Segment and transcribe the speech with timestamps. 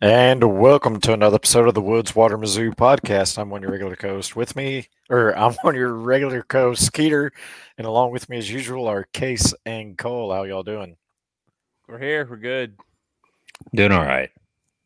[0.00, 3.36] And welcome to another episode of the Woods Water Mizzou podcast.
[3.36, 4.36] I'm one of your regular host.
[4.36, 7.32] With me, or I'm one of your regular hosts, Skeeter,
[7.76, 10.32] and along with me as usual are Case and Cole.
[10.32, 10.96] How y'all doing?
[11.88, 12.24] We're here.
[12.30, 12.76] We're good.
[13.74, 14.30] Doing all right.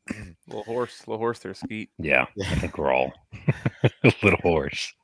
[0.46, 1.90] Little horse, little horse there, Skeet.
[1.98, 3.12] Yeah, I think we're all
[4.22, 4.94] little horse.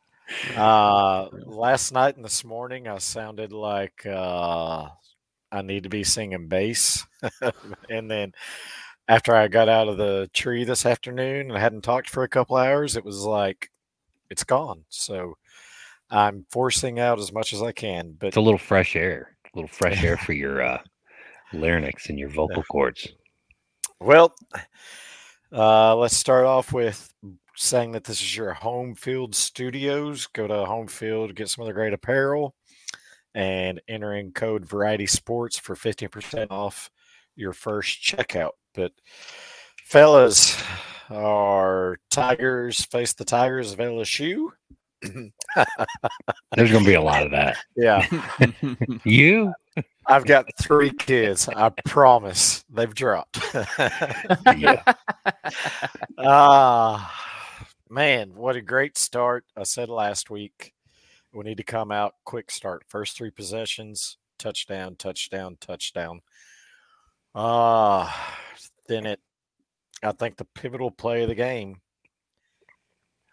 [0.56, 4.88] Uh, last night and this morning, I sounded like uh,
[5.52, 7.06] I need to be singing bass,
[7.90, 8.32] and then
[9.08, 12.28] after I got out of the tree this afternoon and I hadn't talked for a
[12.28, 13.70] couple hours, it was like
[14.30, 14.84] it's gone.
[14.90, 15.36] So
[16.10, 18.14] I'm forcing out as much as I can.
[18.18, 20.82] But It's a little fresh air, a little fresh air for your uh,
[21.52, 23.08] larynx and your vocal cords.
[24.00, 24.34] well,
[25.52, 27.12] uh, let's start off with
[27.56, 30.26] saying that this is your home field studios.
[30.28, 32.54] Go to home field, get some of the great apparel,
[33.34, 36.90] and enter in code Variety Sports for 15% off
[37.38, 38.52] your first checkout.
[38.74, 38.92] But
[39.84, 40.60] fellas,
[41.10, 44.48] our Tigers face the Tigers of LSU.
[45.02, 47.56] There's going to be a lot of that.
[47.76, 48.04] Yeah,
[49.04, 49.52] You?
[50.06, 51.48] I've got three kids.
[51.48, 53.40] I promise they've dropped.
[54.56, 54.82] Yeah.
[56.20, 57.14] Ah,
[57.88, 59.44] man, what a great start.
[59.56, 60.74] I said last week
[61.32, 62.82] we need to come out quick start.
[62.88, 66.20] First three possessions, touchdown, touchdown, touchdown.
[67.34, 68.36] Ah,
[68.88, 69.20] then it,
[70.02, 71.80] I think the pivotal play of the game.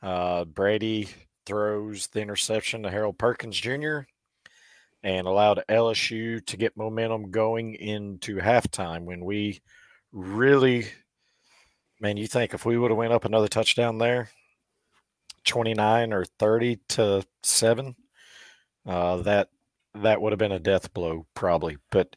[0.02, 1.10] Uh, Brady
[1.46, 4.02] throws the interception to Harold Perkins Jr.
[5.04, 9.62] and allowed LSU to get momentum going into halftime when we
[10.12, 10.88] really
[12.02, 14.30] Man, you think if we would have went up another touchdown there,
[15.46, 17.96] 29 or 30 to 7,
[18.86, 19.50] uh, that
[19.94, 21.78] that would have been a death blow probably.
[21.90, 22.16] But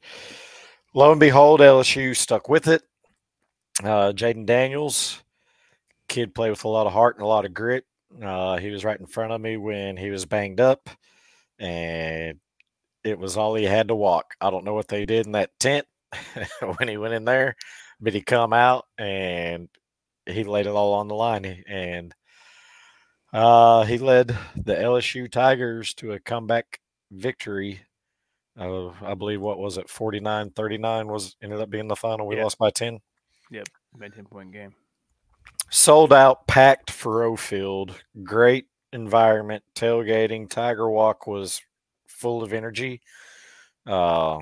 [0.95, 2.83] lo and behold, LSU stuck with it.
[3.83, 5.23] Uh, Jayden Daniels,
[6.09, 7.85] kid played with a lot of heart and a lot of grit.
[8.23, 10.89] Uh, he was right in front of me when he was banged up,
[11.59, 12.39] and
[13.05, 14.35] it was all he had to walk.
[14.41, 15.87] I don't know what they did in that tent
[16.79, 17.57] when he went in there,
[18.01, 19.69] but he come out and
[20.27, 22.15] he laid it all on the line and
[23.33, 26.81] uh, he led the LSU Tigers to a comeback
[27.11, 27.81] victory.
[28.59, 32.27] Uh, I believe what was it 49-39 was ended up being the final.
[32.27, 32.45] We Yeah.
[32.45, 32.99] lost by 10.
[33.51, 34.75] Yep, Made ten point game.
[35.71, 37.95] Sold out, packed Faurot Field.
[38.25, 40.49] Great environment, tailgating.
[40.51, 41.61] Tiger Walk was
[42.07, 43.01] full of energy.
[43.87, 44.41] Uh,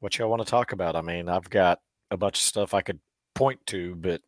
[0.00, 0.94] what y'all want to talk about?
[0.96, 3.00] I mean, I've got a bunch of stuff I could
[3.34, 4.20] point to, but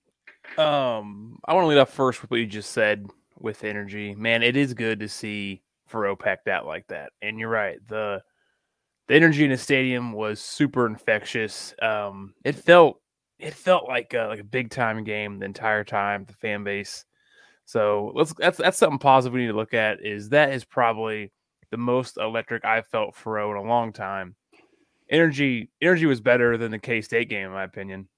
[0.59, 4.15] Um, I want to lead off first with what you just said with energy.
[4.15, 7.13] Man, it is good to see Faurot packed out like that.
[7.23, 7.79] And you're right.
[7.89, 8.23] The
[9.09, 11.75] the energy in the stadium was super infectious.
[11.81, 13.01] Um, it felt
[13.39, 16.25] it felt like a, like a big time game the entire time.
[16.25, 17.05] The fan base.
[17.67, 20.05] So let's that's that's something positive we need to look at.
[20.05, 21.33] Is that is probably
[21.71, 24.37] the most electric I've felt Faurot in a long time.
[25.11, 28.09] Energy energy was better than the K State game in my opinion.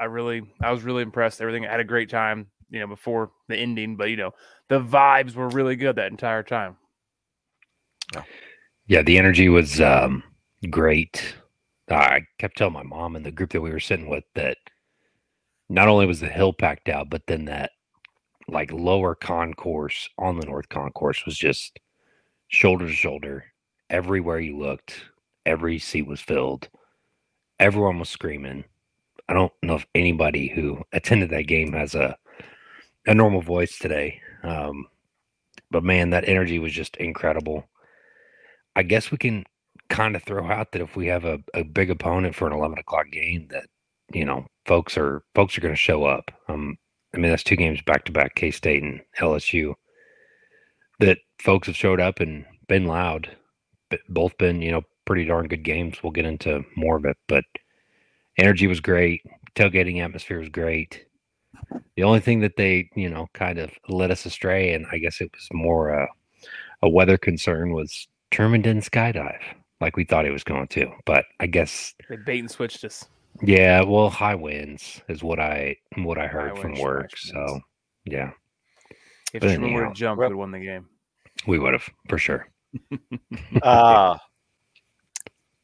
[0.00, 1.40] I really, I was really impressed.
[1.40, 4.32] Everything I had a great time, you know, before the ending, but you know,
[4.68, 6.76] the vibes were really good that entire time.
[8.92, 10.22] Yeah, the energy was um,
[10.68, 11.34] great.
[11.88, 14.58] I kept telling my mom and the group that we were sitting with that
[15.70, 17.70] not only was the hill packed out, but then that
[18.48, 21.80] like lower concourse on the north concourse was just
[22.48, 23.46] shoulder to shoulder.
[23.88, 25.06] Everywhere you looked,
[25.46, 26.68] every seat was filled.
[27.58, 28.62] Everyone was screaming.
[29.26, 32.14] I don't know if anybody who attended that game has a
[33.06, 34.20] a normal voice today.
[34.42, 34.84] Um,
[35.70, 37.66] but man, that energy was just incredible.
[38.76, 39.44] I guess we can
[39.88, 42.78] kind of throw out that if we have a, a big opponent for an eleven
[42.78, 43.66] o'clock game, that
[44.12, 46.30] you know, folks are folks are going to show up.
[46.48, 46.76] Um,
[47.14, 49.74] I mean, that's two games back to back, K State and LSU.
[51.00, 53.36] That folks have showed up and been loud.
[53.90, 56.02] But both been, you know, pretty darn good games.
[56.02, 57.44] We'll get into more of it, but
[58.38, 59.22] energy was great.
[59.54, 61.04] Tailgating atmosphere was great.
[61.96, 65.20] The only thing that they, you know, kind of led us astray, and I guess
[65.20, 66.08] it was more a,
[66.82, 69.38] a weather concern, was Truman didn't skydive
[69.80, 70.90] like we thought he was going to.
[71.06, 73.04] But I guess, They bait and switched us.
[73.42, 77.10] yeah, well, high winds is what I what I heard from winds, work.
[77.16, 77.64] So winds.
[78.04, 78.30] yeah,
[79.32, 80.86] If But Truman would have jumped, well- we'd have won the game.
[81.46, 82.48] we would have for sure.
[83.62, 84.18] Uh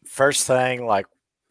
[0.06, 1.06] first thing, like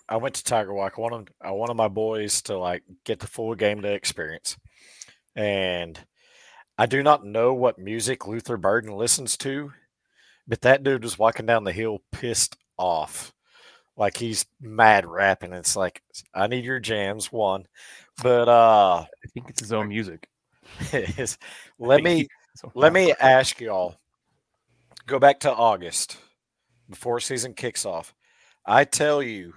[0.10, 0.94] I went to Tiger Walk.
[0.98, 4.58] I wanted I wanted my boys to like get the full game day experience.
[5.36, 6.00] And
[6.78, 9.74] I do not know what music Luther Burden listens to,
[10.48, 13.34] but that dude was walking down the hill pissed off.
[13.98, 15.54] like he's mad rapping.
[15.54, 16.02] It's like
[16.34, 17.68] I need your jams one,
[18.22, 20.30] but uh, I think it's his own music.
[20.94, 21.38] is,
[21.80, 22.28] let me
[22.76, 23.96] let me ask y'all.
[25.06, 26.18] Go back to August
[26.90, 28.14] before season kicks off.
[28.66, 29.54] I tell you,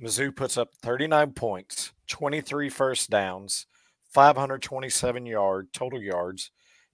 [0.00, 3.66] Mizzou puts up 39 points, 23 first downs,
[4.12, 6.50] 527 yard total yards.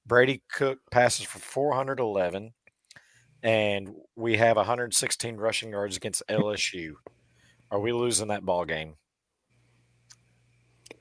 [0.07, 2.53] Brady Cook passes for 411,
[3.43, 6.95] and we have 116 rushing yards against LSU.
[7.71, 8.95] Are we losing that ball game?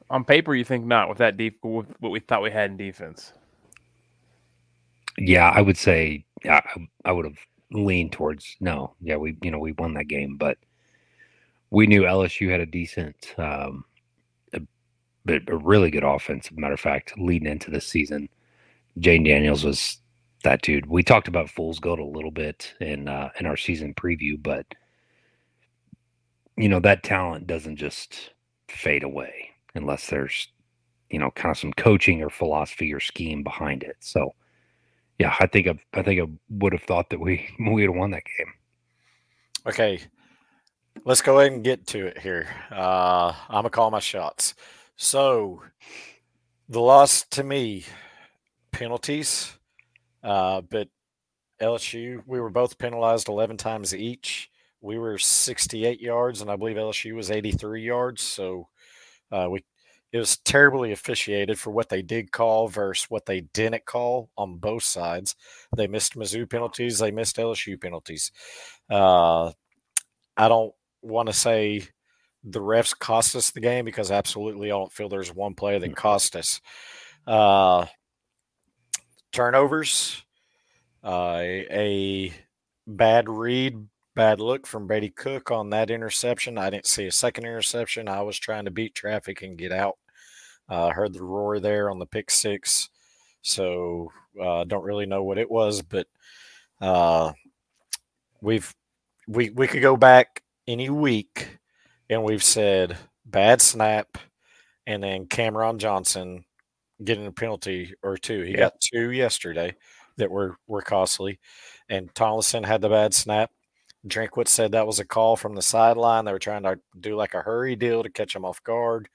[0.10, 2.78] On paper, you think not with that deep with what we thought we had in
[2.78, 3.34] defense.
[5.18, 7.38] Yeah, I would say yeah, I, I would have
[7.72, 8.96] leaned towards no.
[9.02, 10.58] Yeah, we you know we won that game, but
[11.70, 13.84] we knew LSU had a decent, um,
[14.54, 14.62] a,
[15.26, 16.48] but a really good offense.
[16.48, 18.30] As a matter of fact, leading into this season,
[19.00, 19.98] Jayden Daniels was
[20.48, 20.86] that dude.
[20.86, 24.66] We talked about Fool's Gold a little bit in uh, in our season preview, but
[26.56, 28.32] you know that talent doesn't just
[28.70, 30.48] fade away unless there's
[31.10, 33.98] you know kind of some coaching or philosophy or scheme behind it.
[34.00, 34.34] So
[35.20, 37.96] yeah, I think I, I think I would have thought that we we would have
[37.96, 38.54] won that game.
[39.66, 40.00] Okay,
[41.04, 42.48] let's go ahead and get to it here.
[42.72, 44.56] Uh, I'm gonna call my shots.
[44.96, 45.62] So,
[46.70, 47.84] the loss to me,
[48.72, 49.57] penalties,
[50.28, 50.90] uh, but
[51.62, 54.50] LSU, we were both penalized 11 times each.
[54.82, 58.22] We were 68 yards, and I believe LSU was 83 yards.
[58.24, 58.68] So,
[59.32, 59.64] uh, we
[60.12, 64.58] it was terribly officiated for what they did call versus what they didn't call on
[64.58, 65.36] both sides.
[65.76, 68.32] They missed Mizzou penalties, they missed LSU penalties.
[68.90, 69.52] Uh,
[70.38, 71.88] I don't want to say
[72.44, 75.96] the refs cost us the game because absolutely I don't feel there's one play that
[75.96, 76.62] cost us.
[77.26, 77.86] Uh,
[79.32, 80.24] turnovers,
[81.04, 82.34] uh, a
[82.86, 86.58] bad read, bad look from Brady Cook on that interception.
[86.58, 88.08] I didn't see a second interception.
[88.08, 89.98] I was trying to beat traffic and get out.
[90.70, 92.90] I uh, heard the roar there on the pick six.
[93.42, 96.08] So uh, don't really know what it was, but
[96.82, 97.32] uh,
[98.42, 98.76] we've
[99.28, 101.60] we we could go back any week
[102.10, 104.18] and we've said bad snap
[104.86, 106.46] and then Cameron Johnson
[107.04, 108.42] getting a penalty or two.
[108.42, 108.58] He Yeah.
[108.58, 109.76] got two yesterday
[110.18, 111.40] that were were costly.
[111.90, 113.52] And Tollison had the bad snap.
[114.08, 116.26] Drinkwitz said that was a call from the sideline.
[116.26, 119.10] They were trying to do like a hurry deal to catch him off guard.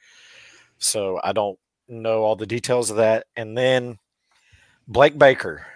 [0.78, 1.58] So I don't
[1.88, 3.26] know all the details of that.
[3.36, 3.98] And then
[4.86, 5.66] Blake Baker,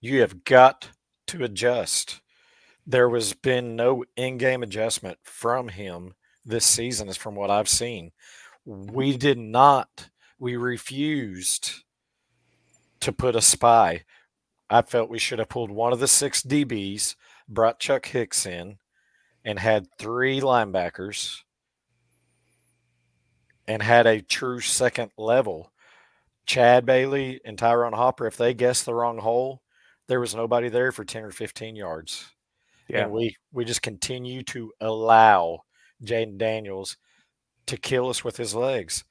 [0.00, 0.90] you have got
[1.28, 2.20] to adjust.
[2.86, 8.12] There was been no in-game adjustment from him this season, is from what I've seen.
[8.66, 10.10] We did not.
[10.38, 11.84] We refused
[13.00, 14.04] to put a spy.
[14.68, 17.14] I felt we should have pulled one of the six DBs,
[17.48, 18.78] brought Chuck Hicks in,
[19.44, 21.40] and had three linebackers
[23.66, 25.70] and had a true second level.
[26.46, 29.62] Chad Bailey and Ty'Ron Hopper, if they guessed the wrong hole,
[30.08, 32.26] there was nobody there for 10 or 15 yards.
[32.88, 33.04] Yeah.
[33.04, 35.60] And we we just continue to allow
[36.02, 36.98] Jayden Daniels
[37.66, 39.04] to kill us with his legs.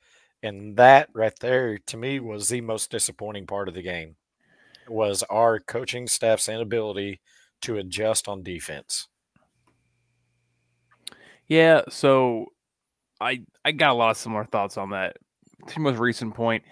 [0.44, 4.18] And that right there to me was the most disappointing part of the game
[4.90, 7.22] was our coaching staff's inability
[7.62, 9.08] to adjust on defense.
[11.48, 12.48] Yeah, so
[13.22, 15.18] I I got a lot of similar thoughts on that.
[15.68, 16.64] To most recent point,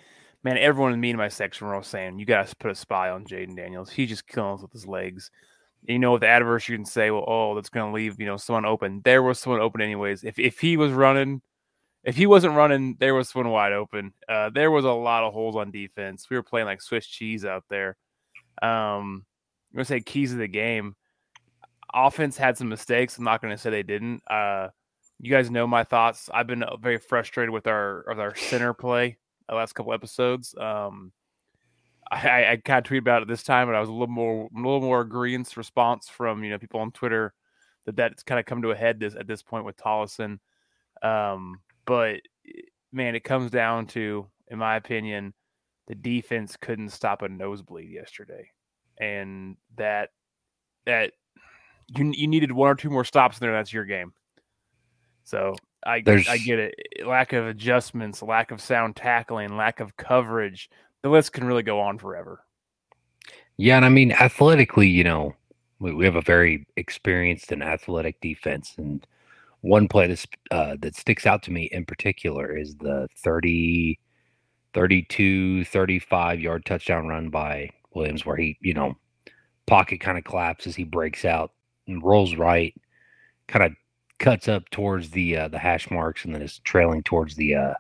[0.44, 3.10] man, everyone in me in my section were all saying you guys put a spy
[3.10, 3.90] on Jayden Daniels.
[3.90, 5.32] He's just killing with his legs.
[5.84, 8.26] You know, with the adverse, you can say, well, oh, that's going to leave you
[8.26, 9.02] know someone open.
[9.04, 10.24] There was someone open anyways.
[10.26, 11.42] If if he was running,
[12.04, 14.14] if he wasn't running, there was one wide open.
[14.28, 16.30] Uh, there was a lot of holes on defense.
[16.30, 17.98] We were playing like Swiss cheese out there.
[18.62, 19.26] Um,
[19.72, 20.96] I'm gonna say keys of the game.
[21.94, 23.18] Offense had some mistakes.
[23.18, 24.22] I'm not gonna say they didn't.
[24.30, 24.70] Uh,
[25.20, 26.30] you guys know my thoughts.
[26.34, 29.18] I've been uh, very frustrated with our with our center play
[29.48, 30.56] the last couple episodes.
[30.58, 31.12] Um,
[32.12, 34.50] I, I, kind of tweeted about it this time, but I was a little more
[34.54, 37.34] a little more agreeance response from you know people on Twitter
[37.86, 40.40] that that's kind of come to a head this at this point with Tollison.
[41.04, 42.16] Um, but
[42.48, 42.62] eh,
[42.92, 45.34] man, it comes down to, in my opinion,
[45.88, 48.50] the defense couldn't stop a nosebleed yesterday,
[49.00, 50.10] and that
[50.86, 51.14] that
[51.88, 53.54] you you needed one or two more stops in there.
[53.54, 54.14] That's your game.
[55.24, 56.76] So I I get it.
[57.00, 60.70] Eh, lack of adjustments, lack of sound tackling, lack of coverage.
[61.02, 62.46] The list can really go on forever.
[63.58, 65.36] Yeah, and I mean athletically, you know,
[65.80, 69.06] we, we have a very experienced and athletic defense, and
[69.62, 70.16] one play
[70.50, 74.00] uh, that sticks out to me in particular is the 30,
[74.74, 78.96] 32, 35 yard touchdown run by Williams, where he, you know,
[79.68, 81.52] pocket kind of collapses, he breaks out
[81.88, 82.74] and rolls right,
[83.48, 83.74] kind of
[84.20, 87.74] cuts up towards the uh, the hash marks and then is trailing towards the uh,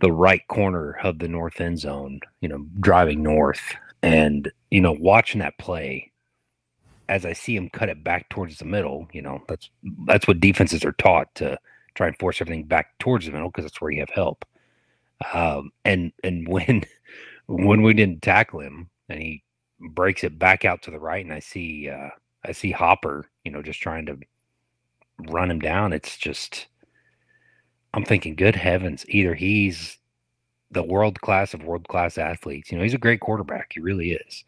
[0.00, 2.20] the right corner of the north end zone.
[2.40, 6.12] You know, driving north, and you know, watching that play
[7.08, 9.08] as I see him cut it back towards the middle.
[9.12, 9.70] You know, that's
[10.06, 11.58] that's what defenses are taught to
[11.94, 14.44] try and force everything back towards the middle because that's where you have help.
[15.32, 16.84] Um, and and when
[17.46, 19.42] when we didn't tackle him and he
[19.90, 22.10] breaks it back out to the right, and I see uh,
[22.44, 24.18] I see Hopper, you know, just trying to
[25.30, 25.92] run him down.
[25.92, 26.66] It's just
[27.94, 29.96] I'm thinking, good heavens, either he's
[30.70, 34.12] the world class of world class athletes, you know, he's a great quarterback, he really
[34.12, 34.44] is,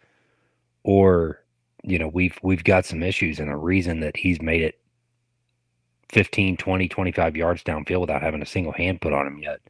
[0.82, 1.42] or
[1.82, 4.78] you know, we've we've got some issues and a reason that he's made it
[6.11, 9.61] 15, 20, 25 yards downfield without having a single hand put on him yet.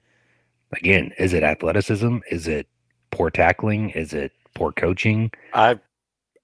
[0.72, 2.18] Again, is it athleticism?
[2.30, 2.68] Is it
[3.10, 3.90] poor tackling?
[3.90, 5.30] Is it poor coaching?
[5.52, 5.80] I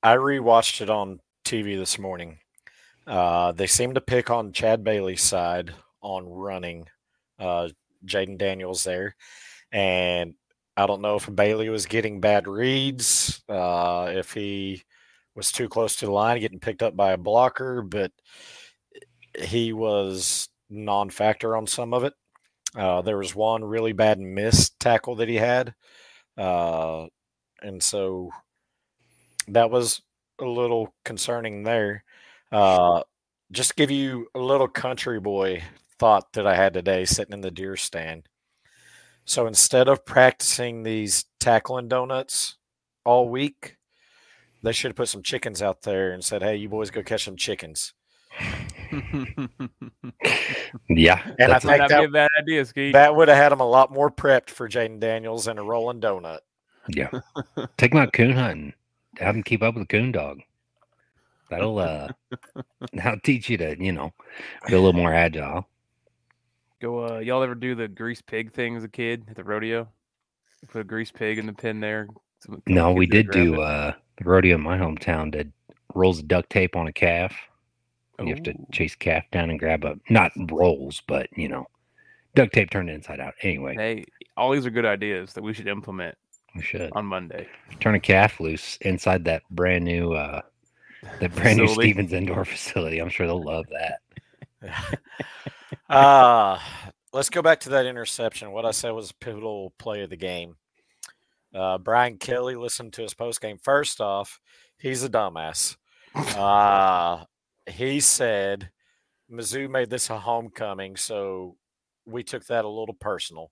[0.03, 2.39] I rewatched it on TV this morning.
[3.07, 6.89] Uh, they seem to pick on Chad Bailey's side on running
[7.39, 7.69] uh,
[8.07, 9.15] Jayden Daniels there,
[9.73, 10.35] and
[10.77, 14.83] I don't know if Bailey was getting bad reads, uh, if he
[15.35, 18.13] was too close to the line, getting picked up by a blocker, but
[19.39, 22.15] he was non-factor on some of it.
[22.77, 25.75] Uh, there was one really bad missed tackle that he had,
[26.37, 27.07] uh,
[27.63, 28.31] and so
[29.49, 30.03] that was
[30.41, 32.05] a little concerning there.
[32.51, 33.03] Uh,
[33.53, 35.63] just give you a little country boy
[35.99, 38.29] thought that I had today sitting in the deer stand.
[39.25, 42.57] So instead of practicing these tackling donuts
[43.05, 43.77] all week,
[44.65, 47.25] they should have put some chickens out there and said, "Hey, you boys go catch
[47.25, 47.93] some chickens."
[50.89, 52.93] yeah, and I Might think not that, be a bad idea, Ski.
[52.93, 56.01] that would have had them a lot more prepped for Jayden Daniels and a rolling
[56.01, 56.41] donut.
[56.89, 57.11] yeah.
[57.77, 58.75] Take him out coon hunting.
[59.19, 60.41] Have him keep up with the coon dog.
[61.51, 62.09] That'll uh,
[62.93, 64.13] that'll teach you to you know
[64.67, 65.69] be a little more agile.
[66.81, 69.89] Go, uh, y'all ever do the grease pig thing as a kid at the rodeo?
[70.69, 72.09] Put a grease pig in the pen there.
[72.41, 73.61] Some- some No, we did do it.
[73.61, 75.53] uh the rodeo in my hometown did
[75.95, 77.35] rolls of duct tape on a calf.
[78.21, 81.67] You have to chase calf down and grab a not rolls, but you know,
[82.37, 83.35] duct tape turned inside out.
[83.43, 84.05] Anyway, Hey,
[84.37, 86.17] all these are good ideas that we should implement
[86.55, 87.49] we should on Monday.
[87.81, 90.43] turn a calf loose inside that brand new uh
[91.21, 93.01] that brand new Stevens indoor facility.
[93.01, 93.67] I'm sure they'll love
[94.63, 94.99] that.
[95.95, 96.59] uh,
[97.13, 98.53] let's go back to that interception.
[98.53, 100.57] What I said was a pivotal play of the game.
[101.55, 103.59] Uh, Brian Kelly listened to his post game.
[103.63, 104.41] First off,
[104.79, 105.77] he's a dumbass.
[106.37, 107.25] Uh,
[107.67, 108.71] he said
[109.31, 111.57] Mizzou made this a homecoming, so
[112.07, 113.51] we took that a little personal.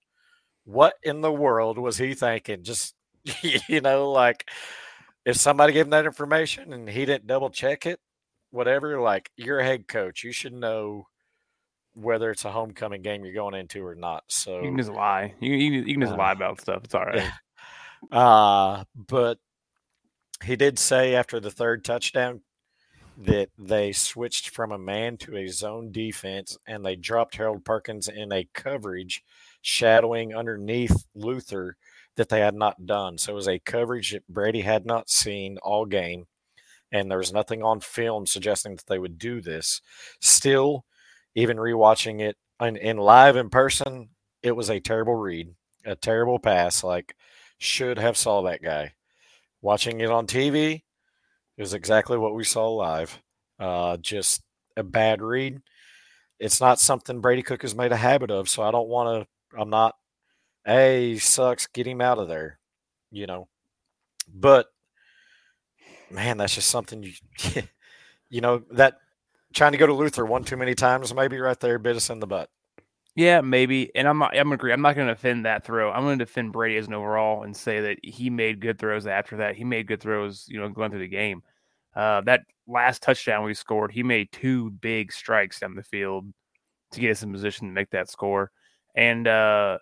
[0.65, 2.63] What in the world was he thinking?
[2.63, 2.95] Just,
[3.69, 4.49] you know, like
[5.25, 7.99] if somebody gave him that information and he didn't double check it,
[8.53, 11.07] whatever, like you're a head coach, you should know
[11.95, 14.23] whether it's a homecoming game you're going into or not.
[14.29, 15.35] So You can just lie.
[15.41, 16.83] You, you, can- you can just Uh, lie about stuff.
[16.85, 17.29] It's all right.
[18.11, 19.39] Uh, but
[20.45, 22.43] he did say after the third touchdown
[23.17, 28.09] that they switched from a man to a zone defense and they dropped Harold Perkins
[28.09, 29.23] in a coverage
[29.61, 31.77] shadowing underneath Luther
[32.17, 33.19] that they had not done.
[33.19, 36.27] So it was a coverage that Brady had not seen all game.
[36.91, 39.81] And there was nothing on film suggesting that they would do this.
[40.21, 40.85] Still,
[41.35, 44.11] even rewatching it in, in live in person,
[44.43, 45.55] it was a terrible read,
[45.87, 46.85] a terrible pass.
[46.85, 47.17] Like,
[47.63, 48.95] should have saw that guy.
[49.61, 50.83] Watching it on TV,
[51.57, 53.21] is exactly what we saw live.
[53.59, 54.43] Uh, just
[54.77, 55.61] a bad read.
[56.41, 59.59] It's not something Brady Cook has made a habit of, so I don't want to.
[59.59, 59.95] I'm not.
[60.65, 61.67] Hey, sucks.
[61.69, 62.59] Get him out of there.
[63.11, 63.49] You know.
[64.33, 64.67] But
[66.11, 67.13] man, that's just something you.
[68.33, 68.97] You know that
[69.53, 72.19] trying to go to Luther one too many times, maybe right there bit us in
[72.19, 72.49] the butt.
[73.15, 73.95] Yeah, maybe.
[73.95, 74.73] And I'm not, I'm agree.
[74.73, 75.91] I'm not going to defend that throw.
[75.93, 79.07] I'm going to defend Brady as an overall and say that he made good throws
[79.07, 79.55] after that.
[79.57, 81.43] He made good throws, you know, going through the game.
[81.95, 86.27] Uh, that last touchdown we scored, he made two big strikes down the field
[86.93, 88.51] to get us in position to make that score.
[88.95, 89.77] And uh,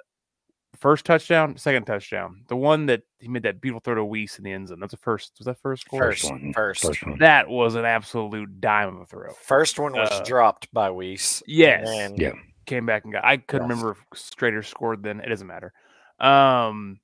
[0.76, 4.44] first touchdown, second touchdown, the one that he made that beautiful throw to Wease in
[4.44, 4.80] the end zone.
[4.80, 5.34] That's the first.
[5.38, 6.00] Was that first score?
[6.00, 6.52] First First, one.
[6.52, 7.18] first, First one.
[7.20, 9.32] That was an absolute dime of a throw.
[9.34, 11.44] First one was Uh, dropped by Wease.
[11.46, 11.86] yes.
[11.88, 12.32] and Yeah.
[12.70, 13.24] Came back and got.
[13.24, 13.78] I couldn't Yes.
[13.78, 15.20] remember if Schrader scored then.
[15.20, 15.72] It doesn't matter.
[16.20, 17.00] Um,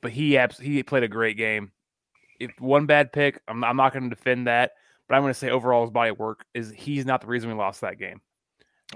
[0.00, 1.70] but he abs- he played a great game.
[2.40, 4.72] If one bad pick, I'm I'm not going to defend that,
[5.08, 7.48] but I'm going to say overall his body of work is he's not the reason
[7.50, 8.20] we lost that game.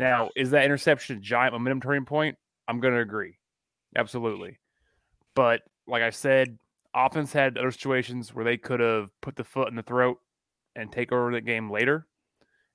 [0.01, 2.37] Now, is that interception a giant momentum turning point?
[2.67, 3.39] I'm going to agree,
[3.97, 4.59] absolutely.
[5.37, 6.59] But like I said,
[6.95, 10.19] offense had other situations where they could have put the foot in the throat
[10.75, 12.07] and take over the game later.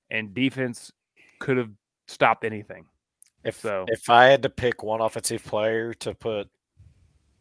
[0.10, 0.92] and defense
[1.40, 1.72] could have
[2.08, 2.86] stopped anything.
[3.44, 6.50] If So- if I had to pick one offensive player to put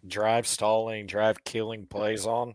[0.07, 2.55] drive stalling, drive killing plays on,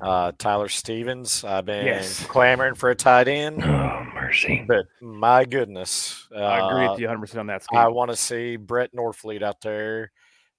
[0.00, 1.44] uh, Tyler Stephens.
[1.44, 2.26] I've been Yes.
[2.26, 4.64] clamoring for a tight end, Oh mercy!
[4.66, 7.62] but my goodness, uh, I agree with you 100 percent on that.
[7.62, 7.78] Scheme.
[7.78, 10.10] I want to see Brett Norfleet out there,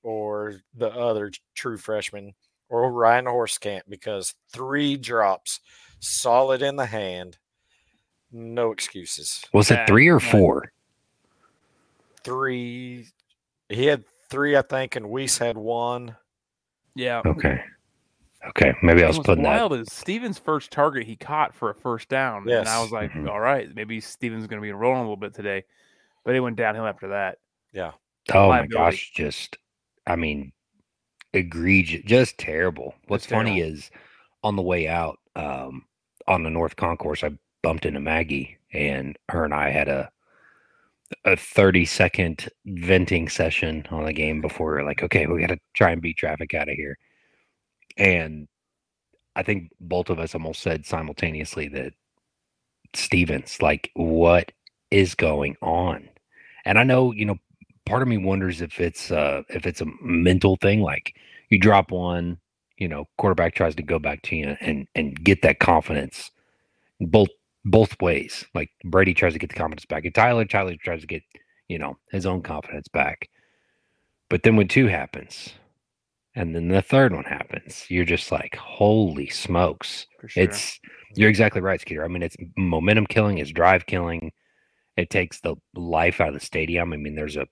[0.02, 2.34] or the other true freshman,
[2.70, 5.60] or Ryan Hoerstkamp, because three drops,
[6.00, 7.38] solid in the hand,
[8.32, 9.44] no excuses.
[9.54, 10.32] Was it three or right.
[10.32, 10.72] four?
[12.24, 13.08] Three,
[13.70, 16.16] he had three, I think, and Wease had one.
[16.96, 17.22] yeah.
[17.26, 17.62] Okay,
[18.50, 18.74] okay.
[18.84, 19.50] Maybe I was What's putting that.
[19.60, 22.60] wild is Stephens' first target he caught for a first down, yes.
[22.60, 23.30] and I was like, Mhm.
[23.30, 25.64] all right, maybe Stephens is going to be rolling a little bit today,
[26.24, 27.38] but it went downhill after that.
[27.74, 27.92] Yeah,
[28.34, 29.58] Oh my gosh, just
[30.08, 30.52] I mean,
[31.34, 32.96] egregious, just terrible.
[33.08, 33.78] What's funny terrible.
[33.78, 33.92] is
[34.44, 35.86] on the way out, um,
[36.28, 37.32] on the North Concourse, I
[37.64, 40.12] bumped into Maggie, and her and I had a
[41.26, 45.48] a thirty second venting session on the game before we were like, okay, we got
[45.48, 46.98] to try and beat traffic out of here.
[47.98, 48.48] And
[49.36, 51.94] I think both of us almost said simultaneously that
[52.94, 54.52] Stephens, like, what
[54.92, 56.10] is going on?
[56.66, 57.38] And I know, you know,
[57.86, 61.16] part of me wonders if it's uh if it's a mental thing like
[61.50, 62.38] you drop one
[62.78, 66.32] you know quarterback tries to go back to you and and get that confidence
[67.00, 67.30] both
[67.66, 71.08] both ways like brady tries to get the confidence back and tyler tyler tries to
[71.08, 71.22] get
[71.68, 73.30] you know his own confidence back
[74.30, 75.54] but then when two happens
[76.36, 80.44] and then the third one happens you're just like holy smokes sure.
[80.44, 80.80] it's
[81.16, 82.04] you're exactly right, Skeeter.
[82.04, 84.32] I mean, it's momentum killing, it's drive killing.
[84.98, 86.94] It takes the life out of the stadium.
[86.94, 87.48] I mean, there's a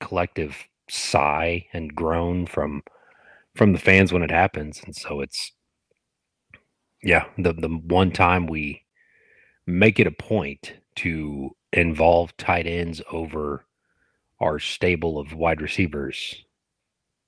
[0.00, 0.56] collective
[0.88, 2.82] sigh and groan from
[3.56, 5.52] from the fans when it happens, and so it's
[7.02, 7.24] yeah.
[7.38, 8.82] The the one time we
[9.70, 13.64] make it a point to involve tight ends over
[14.40, 16.44] our stable of wide receivers,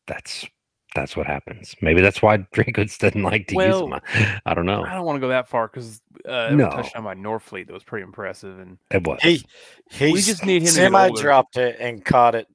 [0.06, 0.46] that's
[0.94, 1.74] that's what happens.
[1.80, 3.94] Maybe that's why Drinkwitz doesn't like to use them.
[3.94, 4.82] I, I don't know.
[4.84, 6.66] I don't want to go that far because uh, No.
[6.66, 9.18] was touched on by Norfleet that was pretty impressive, and It was.
[9.22, 9.44] he
[9.90, 12.46] he We just need him to semi dropped it and caught it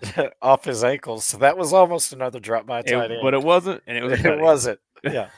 [0.42, 1.24] off his ankles.
[1.24, 3.20] So that was almost another drop by a it- tight end.
[3.22, 4.20] but it wasn't, and it was.
[4.24, 4.80] It wasn't.
[5.04, 5.28] Yeah.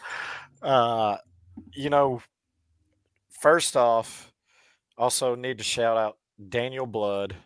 [0.62, 1.16] uh,
[1.72, 2.20] you know,
[3.44, 4.32] first off,
[4.96, 6.16] also need to shout out
[6.48, 7.36] Daniel Blood,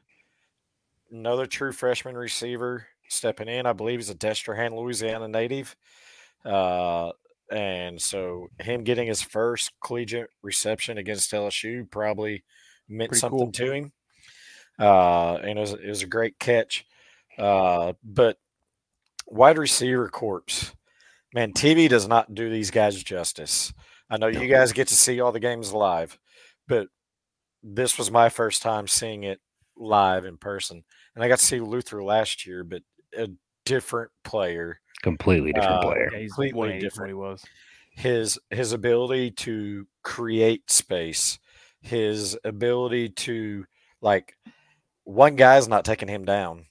[1.11, 3.67] another true freshman receiver stepping in.
[3.67, 5.75] I believe he's a Destrehan, Louisiana native.
[6.45, 7.11] Uh,
[7.51, 12.45] and so him getting his first collegiate reception against LSU probably
[12.89, 13.51] meant Pretty something cool.
[13.51, 13.93] to him.
[14.79, 16.87] Uh, and it was, it was a great catch.
[17.37, 18.37] Uh, but
[19.27, 20.73] wide receiver corpse,
[21.35, 23.73] man, TV does not do these guys justice.
[24.11, 26.19] I know you guys get to see all the games live,
[26.67, 26.89] but
[27.63, 29.41] this was my first time seeing it
[29.77, 30.83] live in person.
[31.15, 32.83] And I got to see Luther last year, but
[33.17, 33.29] a
[33.65, 34.81] different player.
[35.03, 36.11] completely different Uh, player.
[36.13, 37.11] Yeah, he's completely 180 from what different.
[37.11, 37.45] he was.
[37.93, 41.39] His his ability to create space,
[41.81, 43.65] his ability to
[44.01, 44.35] like
[45.05, 46.67] one guy's not taking him down.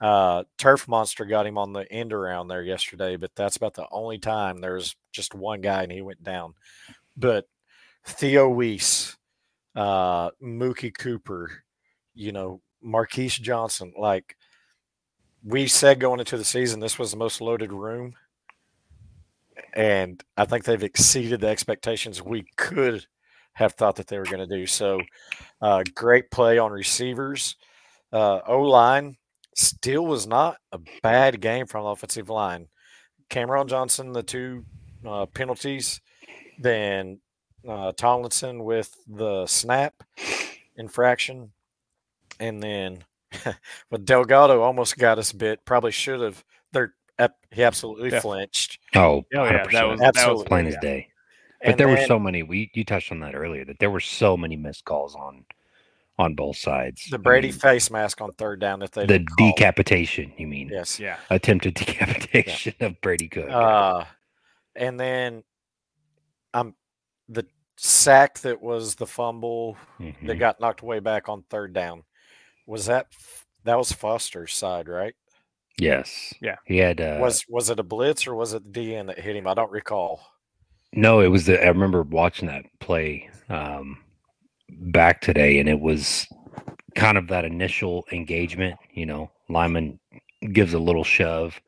[0.00, 3.86] Uh, Turf Monster got him on the end around there yesterday, but that's about the
[3.90, 6.54] only time there was just one guy and he went down.
[7.16, 7.46] But
[8.04, 9.16] Theo Wease,
[9.74, 11.50] uh, Mookie Cooper,
[12.14, 14.36] you know, Marquis Johnson, like
[15.42, 18.14] we said going into the season, this was the most loaded room.
[19.74, 23.04] And I think they've exceeded the expectations we could
[23.54, 24.66] have thought that they were going to do.
[24.66, 25.00] So,
[25.60, 27.56] uh, great play on receivers.
[28.12, 29.16] Uh, o line
[29.58, 32.68] still was not a bad game from the offensive line.
[33.28, 34.64] Cameron Johnson, the two
[35.06, 36.00] uh, penalties,
[36.58, 37.20] then
[37.68, 39.94] uh, Tollison with the snap
[40.76, 41.50] infraction,
[42.40, 43.04] and then
[43.90, 45.64] but Delgado almost got us bit.
[45.64, 46.42] Probably should have.
[46.72, 46.94] They're
[47.50, 48.20] he absolutely Yeah.
[48.20, 48.78] flinched.
[48.94, 49.72] Oh, Oh yeah, 100%.
[49.72, 50.44] that was that was Absolutely.
[50.46, 51.08] plain as day.
[51.60, 52.44] But And there were so many.
[52.44, 55.44] We you touched on that earlier that there were so many missed calls on
[56.18, 57.06] on both sides.
[57.10, 59.48] the I Brady mean, face mask on third down that they the didn't call.
[59.52, 60.32] decapitation.
[60.36, 60.98] You mean Yes.
[60.98, 63.48] Yeah, attempted decapitation of Brady Cook?
[63.50, 64.04] Uh,
[64.76, 65.42] and then
[66.54, 66.74] I'm um,
[67.28, 67.44] the
[67.76, 70.38] sack that was the fumble that Mhm.
[70.38, 72.02] got knocked way back on third down.
[72.66, 73.06] Was that
[73.64, 75.14] that was Foster's side, right?
[75.78, 76.34] Yes.
[76.40, 76.56] Yeah.
[76.64, 77.00] He had.
[77.00, 79.46] Uh, was was it a blitz or was it the DN that hit him?
[79.46, 80.20] I don't recall.
[80.92, 81.62] No, it was the.
[81.62, 83.98] I remember watching that play um,
[84.70, 86.26] back today, and it was
[86.94, 88.78] kind of that initial engagement.
[88.92, 89.98] You know, Lyman
[90.52, 91.60] gives a little shove,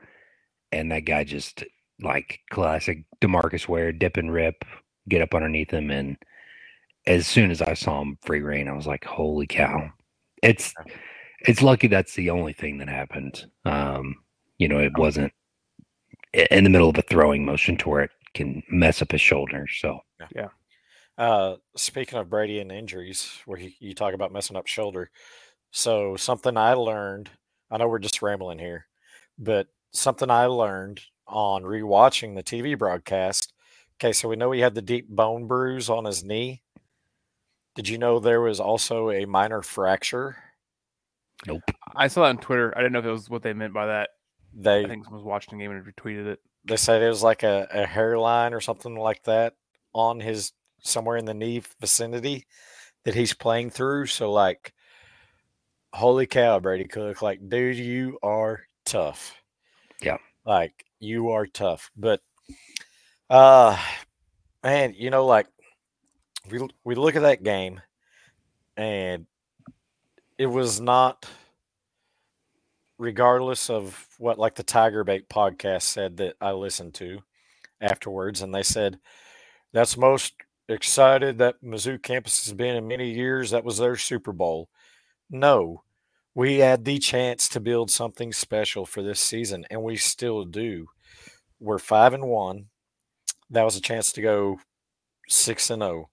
[0.73, 1.65] and that guy just
[2.03, 4.65] like classic DeMarcus Ware dip and rip,
[5.09, 6.17] get up underneath him, and
[7.07, 9.91] as soon as I saw him free reign, I was like, "Holy cow!"
[10.43, 10.75] It's
[11.47, 13.47] it's lucky that's the only thing that happened.
[13.65, 14.17] Um,
[14.59, 15.33] you know, it wasn't
[16.33, 19.67] in the middle of a throwing motion to where it can mess up his shoulder.
[19.69, 20.01] So
[20.35, 20.49] yeah.
[21.21, 25.11] Uh, speaking of Brady and injuries, where he, you talk about messing up shoulder,
[25.71, 27.29] so something I learned.
[27.71, 28.87] I know we're just rambling here,
[29.39, 33.53] but something I learned on rewatching the TV broadcast.
[33.97, 36.63] Okay, so we know he had the deep bone bruise on his knee.
[37.75, 40.39] Did you know there was also a minor fracture?
[41.47, 41.65] Nope.
[41.95, 42.73] I saw that on Twitter.
[42.75, 44.09] I didn't know if it was what they meant by that.
[44.55, 46.41] They I think someone was watching the game and retweeted it.
[46.65, 49.53] they said it was like a, a hairline or something like that
[49.93, 52.47] on his somewhere in the knee vicinity
[53.05, 54.07] that he's playing through.
[54.07, 54.73] So like
[55.93, 59.35] holy cow, Brady Cook, like dude, you are tough.
[60.03, 60.19] Yeah.
[60.45, 61.91] Like you are tough.
[61.97, 62.21] But
[63.29, 63.79] uh
[64.63, 65.47] man, you know, like
[66.51, 67.81] we we look at that game
[68.77, 69.27] and
[70.39, 71.29] it was not
[73.01, 77.21] regardless of what like the Tiger Bait podcast said that I listened to
[77.81, 78.99] afterwards, and they said
[79.73, 80.35] that's most
[80.71, 83.51] excited that Mizzou campus has been in many years.
[83.51, 84.69] That was their Super Bowl.
[85.29, 85.83] No,
[86.35, 90.87] we had the chance to build something special for this season, and we still do.
[91.59, 92.67] We're five and one.
[93.51, 94.61] That was a chance to go
[95.29, 96.09] six and zero.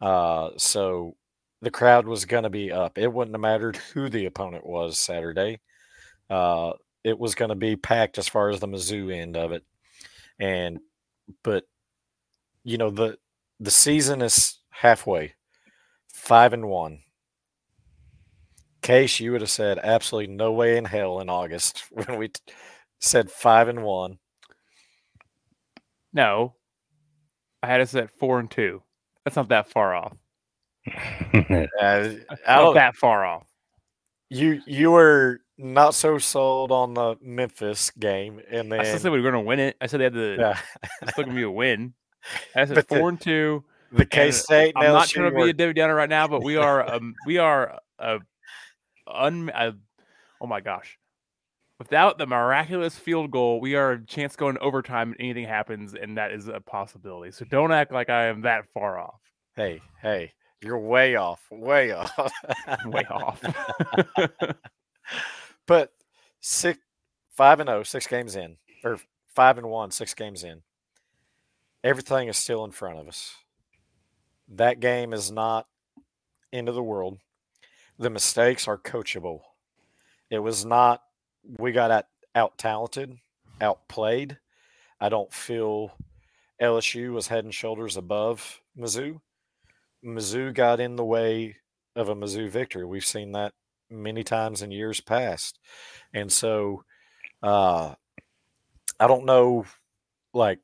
[0.00, 1.16] Uh, so
[1.60, 2.98] the crowd was going to be up.
[2.98, 5.60] It wouldn't have mattered who the opponent was Saturday.
[6.30, 9.64] Uh, it was going to be packed as far as the Mizzou end of it.
[10.38, 10.78] And,
[11.42, 11.64] but,
[12.64, 13.18] you know, the,
[13.60, 15.34] the season is halfway,
[16.12, 17.00] five and one.
[18.82, 22.40] Case, you would have said absolutely no way in hell in August when we t-
[23.00, 24.18] said five and one.
[26.12, 26.54] No,
[27.62, 28.82] I had us at four and two.
[29.24, 30.16] That's not that far off.
[31.34, 32.10] Uh,
[32.46, 33.46] Not that far off.
[34.28, 39.20] you you were not so sold on the Memphis game, and then I said we
[39.20, 39.76] were going to win it.
[39.80, 40.36] I said they had the.
[40.38, 40.58] yeah,
[41.02, 41.94] It's still going to be a win.
[42.54, 43.64] I said But the- four and two.
[43.92, 44.72] the K State.
[44.76, 47.38] I'm not trying to be a Debbie Downer right now, but we are um we
[47.38, 48.20] are a,
[49.06, 49.74] un a,
[50.40, 50.98] oh my gosh.
[51.78, 56.16] Without the miraculous field goal, we are a chance going overtime and anything happens, and
[56.16, 57.32] that is a possibility.
[57.32, 59.20] So don't act like I am that far off.
[59.56, 62.12] Hey, hey, you're way off, way off,
[62.86, 63.42] Way off.
[65.66, 65.92] but
[66.40, 66.78] six,
[67.36, 68.98] five and oh, six games in, or
[69.34, 70.62] five and one, six games in.
[71.84, 73.34] Everything is still in front of us.
[74.48, 75.66] That game is not
[76.50, 77.18] end of the world.
[77.98, 79.40] The mistakes are coachable.
[80.30, 81.02] It was not.
[81.58, 83.18] We got out, out talented,
[83.60, 84.38] outplayed.
[84.98, 85.92] I don't feel
[86.60, 89.20] LSU was head and shoulders above Mizzou.
[90.04, 91.56] Mizzou got in the way
[91.94, 92.86] of a Mizzou victory.
[92.86, 93.52] We've seen that
[93.90, 95.58] many times in years past.
[96.12, 96.84] And so
[97.42, 97.94] uh
[98.98, 99.66] I don't know
[100.32, 100.60] like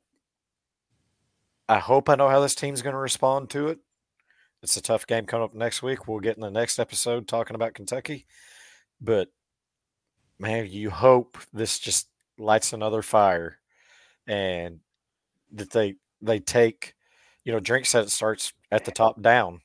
[1.71, 3.79] I hope I know how this team's going to respond to it.
[4.61, 6.05] It's a tough game coming up next week.
[6.05, 8.25] We'll get in the next episode talking about Kentucky.
[8.99, 9.29] But
[10.37, 13.57] man, you hope this just lights another fire
[14.27, 14.81] and
[15.53, 16.93] that they they take
[17.45, 19.61] you know, Drink said it starts at the top down.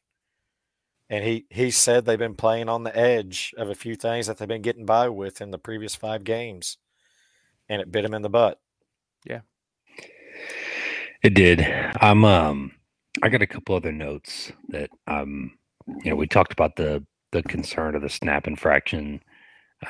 [1.11, 4.38] And he he said they've been playing on the edge of a few things that
[4.38, 6.79] they've been getting by with in the previous five games.
[7.69, 8.61] And it bit him in the butt.
[11.27, 11.67] It did.
[12.01, 12.71] I'm um
[13.21, 15.59] I got a couple other notes that um
[16.05, 19.21] you know, we talked about the the concern of the snap infraction.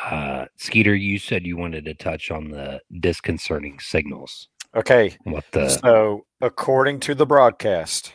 [0.02, 4.48] Uh Skeeter, you said you wanted to touch on the disconcerting signals.
[4.74, 5.14] Okay.
[5.24, 8.14] What the So, according to the broadcast,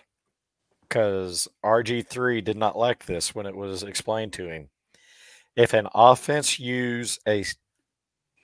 [0.81, 4.69] because RG3 did not like this when it was explained to him,
[5.55, 7.45] if an offense use a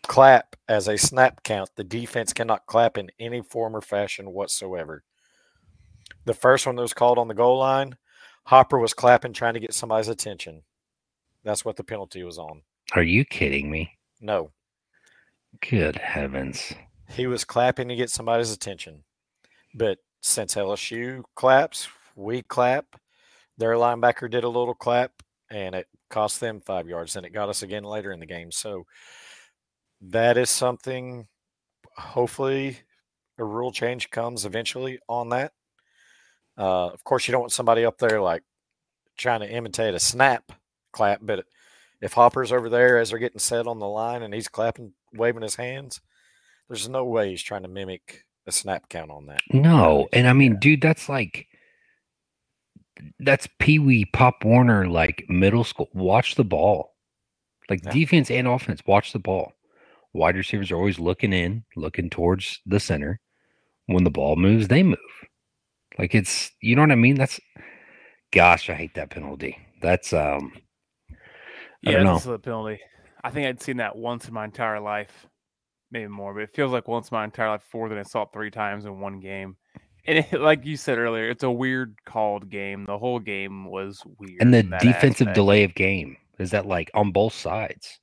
[0.08, 5.04] clap as a snap count, the defense cannot clap in any form or fashion whatsoever.
[6.26, 7.98] The first one that was called on the goal line,
[8.46, 10.64] Hopper was clapping trying to get somebody's attention.
[11.44, 12.62] That's what the penalty was on.
[12.96, 13.98] are you kidding me?
[14.20, 14.52] No,
[15.70, 16.74] Good heavens.
[17.10, 19.04] he was clapping to get somebody's attention.
[19.74, 23.00] But since LSU claps, we clap.
[23.58, 25.12] Their linebacker did a little clap,
[25.50, 27.16] and it cost them five yards.
[27.16, 28.52] And it got us again later in the game.
[28.52, 28.86] So
[30.02, 31.28] that is something.
[31.96, 32.78] Hopefully,
[33.38, 35.52] a rule change comes eventually on that.
[36.58, 38.44] Uh, of course, you don't want somebody up there like
[39.18, 40.52] trying to imitate a snap
[40.92, 41.46] clap, but
[42.02, 45.42] if Hopper's over there as they're getting set on the line and he's clapping, waving
[45.42, 46.00] his hands,
[46.68, 49.42] there's no way he's trying to mimic a snap count on that.
[49.52, 51.48] No, and I mean, dude, that's like
[53.20, 55.90] that's Pee Wee Pop Warner like middle school.
[55.94, 56.96] Watch the ball,
[57.70, 57.92] like Yeah.
[57.92, 58.82] defense and offense.
[58.86, 59.54] Watch the ball.
[60.18, 63.20] Wide receivers are always looking in, looking towards the center.
[63.86, 64.98] When the ball moves, they move.
[65.98, 67.16] Like it's you know what I mean.
[67.16, 67.40] That's
[68.32, 69.58] gosh, I hate that penalty.
[69.82, 70.52] That's um
[71.86, 72.14] I Yeah, don't know.
[72.14, 72.80] that's a penalty.
[73.24, 75.28] I think I'd seen that once in my entire life,
[75.92, 78.24] maybe more, but it feels like once in my entire life, four than I saw
[78.24, 79.56] it three times in one game.
[80.06, 82.86] And it, like you said earlier, it's a weird called game.
[82.86, 84.42] The whole game was weird.
[84.42, 85.36] and the defensive aspect.
[85.36, 88.00] delay of game is that like on both sides,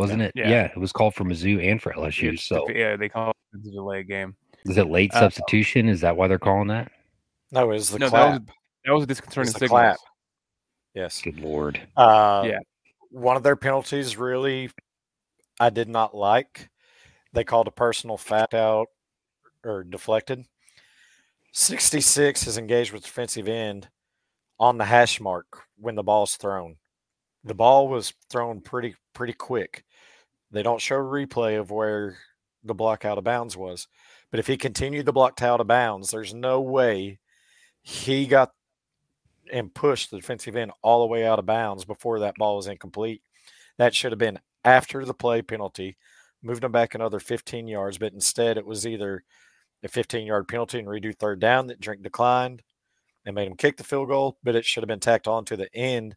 [0.00, 0.32] wasn't it?
[0.34, 0.48] Yeah.
[0.48, 0.64] Yeah.
[0.66, 2.38] it was called for Mizzou and for LSU.
[2.38, 4.34] So yeah, they call it the delay game.
[4.64, 5.88] is it late Uh, substitution?
[5.88, 6.90] Is that why they're calling that?
[7.52, 8.40] No, it was the No, that clap.
[8.42, 8.48] was
[8.84, 9.78] that was a disconcerting It's the signal.
[9.78, 9.96] clap.
[10.94, 11.20] Yes.
[11.22, 11.80] Good lord.
[11.96, 12.58] Uh, Yeah.
[13.10, 14.70] One of their penalties really,
[15.58, 16.68] I did not like.
[17.32, 18.88] They called a personal fact out
[19.64, 20.46] or deflected.
[21.52, 23.88] 66 is engaged with defensive end
[24.58, 26.76] on the hash mark when the ball's thrown.
[27.44, 29.84] The ball was thrown pretty pretty quick.
[30.50, 32.16] They don't show a replay of where
[32.64, 33.88] the block out of bounds was.
[34.30, 37.18] But if he continued the block out of bounds, there's no way
[37.82, 38.52] he got
[39.52, 42.68] and pushed the defensive end all the way out of bounds before that ball was
[42.68, 43.22] incomplete.
[43.78, 45.96] That should have been after the play penalty,
[46.42, 49.24] moved him back another 15 yards, but instead it was either
[49.82, 52.62] a 15 yard penalty and redo third down that Drink declined
[53.24, 55.56] and made him kick the field goal, but it should have been tacked on to
[55.56, 56.16] the end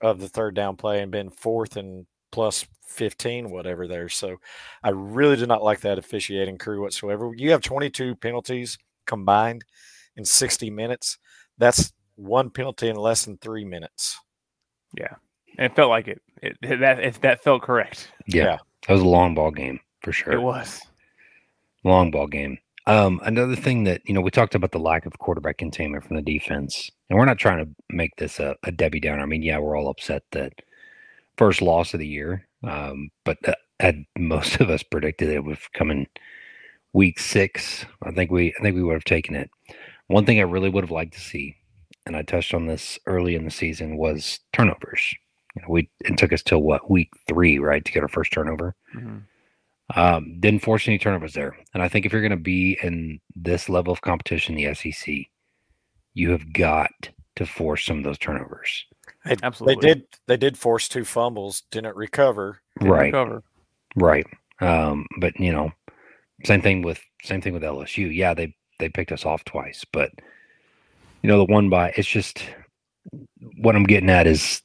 [0.00, 4.08] of the third down play and been fourth and plus 15, whatever there.
[4.08, 4.36] So
[4.82, 7.30] I really did not like that officiating crew whatsoever.
[7.36, 9.64] You have 22 penalties combined
[10.16, 11.18] in 60 minutes.
[11.58, 14.18] That's one penalty in less than three minutes.
[14.96, 15.14] Yeah,
[15.56, 16.20] and it felt like it.
[16.42, 18.58] it that if that felt correct, Yeah, Yeah.
[18.88, 20.32] that was a long ball game for sure.
[20.32, 20.80] it was.
[21.84, 22.58] long ball game.
[22.86, 26.16] Um, another thing that you know we talked about the lack of quarterback containment from
[26.16, 29.22] the defense, and we're not trying to make this a, a Debbie Downer.
[29.22, 30.52] I mean, yeah, we're all upset that
[31.40, 35.56] first loss of the year, um, but uh, had most of us predicted it would
[35.72, 36.06] come in
[36.92, 37.86] week six.
[38.02, 39.50] I think we I think we would have taken it.
[40.08, 41.56] One thing I really would have liked to see,
[42.04, 45.14] and I touched on this early in the season, was turnovers.
[45.56, 48.32] You know, we it took us till what week three, right, to get our first
[48.32, 48.74] turnover.
[48.94, 49.22] Mhm.
[49.96, 51.56] Um, didn't force any turnovers there.
[51.72, 55.30] And I think if you're going to be in this level of competition, the SEC,
[56.12, 58.86] you have got to force some of those turnovers.
[59.24, 59.74] They, Absolutely.
[59.76, 60.04] They did.
[60.26, 61.62] They did force two fumbles.
[61.70, 62.60] Didn't recover.
[62.78, 63.04] Didn't right.
[63.06, 63.42] recover.
[63.96, 64.26] Right.
[64.60, 65.72] Um, but you know,
[66.44, 68.14] same thing with same thing with LSU.
[68.14, 70.10] Yeah, they they picked us off twice, but
[71.22, 72.42] you know, the one by it's just
[73.58, 74.62] what I'm getting at is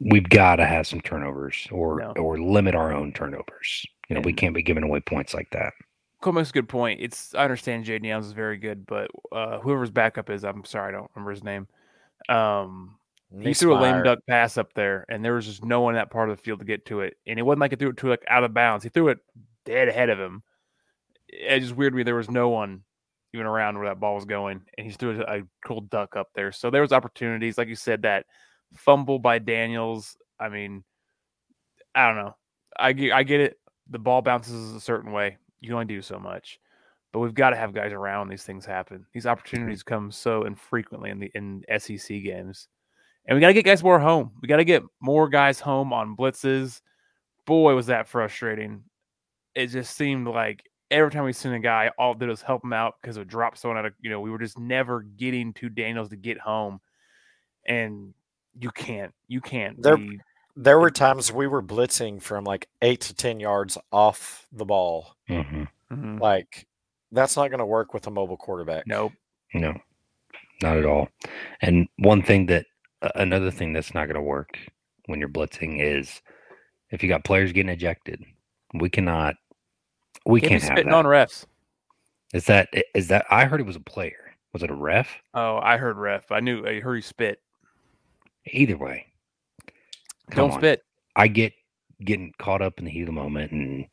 [0.00, 2.12] we've got to have some turnovers or No.
[2.12, 3.86] or limit our own turnovers.
[4.08, 5.72] You know, we can't be giving away points like that.
[6.20, 7.00] Cole makes a good point.
[7.00, 10.88] It's I understand Jay Downs is very good, but uh, whoever's backup is, I'm sorry,
[10.88, 11.66] I don't remember his name.
[12.28, 12.96] Um,
[13.38, 15.98] he threw a lame duck pass up there, and there was just no one in
[15.98, 17.14] that part of the field to get to it.
[17.26, 18.82] And it wasn't like he threw it to like out of bounds.
[18.82, 19.18] He threw it
[19.64, 20.42] dead ahead of him.
[21.28, 22.82] It just weird to me there was no one
[23.32, 26.28] even around where that ball was going, and he threw a, a cool duck up
[26.34, 26.50] there.
[26.50, 28.26] So there was opportunities, like you said, that
[28.74, 30.16] fumble by Daniels.
[30.38, 30.82] I mean,
[31.94, 32.36] I don't know.
[32.76, 33.58] I get, I get it.
[33.88, 35.36] The ball bounces a certain way.
[35.60, 36.58] You can only do so much,
[37.12, 39.06] but we've got to have guys around these things happen.
[39.12, 42.68] These opportunities come so infrequently in the in SEC games,
[43.26, 44.32] and we got to get guys more home.
[44.42, 46.80] We got to get more guys home on blitzes.
[47.46, 48.84] Boy, was that frustrating!
[49.54, 52.72] It just seemed like every time we sent a guy, all that was help him
[52.72, 55.68] out because it dropped someone out of you know we were just never getting to
[55.68, 56.80] Daniels to get home,
[57.66, 58.14] and
[58.58, 60.20] you can't you can't There- be
[60.56, 65.14] There were times we were blitzing from like eight to ten yards off the ball.
[65.28, 66.20] hmm Mhm.
[66.20, 66.66] Like
[67.12, 68.86] that's not going to work with a mobile quarterback.
[68.86, 69.12] nope.
[69.54, 69.74] No,
[70.62, 71.08] not at all.
[71.60, 72.66] And one thing that
[73.14, 74.58] another thing that's not going to work
[75.06, 76.20] when you're blitzing is
[76.90, 78.22] if you got players getting ejected.
[78.74, 79.34] We cannot.
[80.26, 80.94] We Can't can't have that.
[80.94, 81.46] on refs.
[82.34, 83.24] Is that is that?
[83.30, 84.34] I heard it was a player.
[84.52, 85.08] Was it a ref?
[85.34, 86.30] Oh, I heard ref.
[86.30, 86.64] I knew.
[86.66, 87.40] I heard he spit.
[88.52, 89.06] Either way,
[90.30, 90.58] Don't on.
[90.58, 90.82] spit.
[91.16, 91.52] I get
[92.04, 93.86] getting caught up in the heat of the moment, and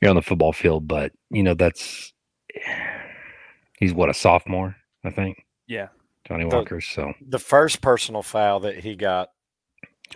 [0.00, 0.88] you're on the football field.
[0.88, 2.12] But you know that's
[3.78, 5.44] he's what a sophomore, I think.
[5.66, 5.88] Yeah.
[6.28, 6.80] Johnny The- Walker.
[6.80, 9.30] So The first personal foul that he got,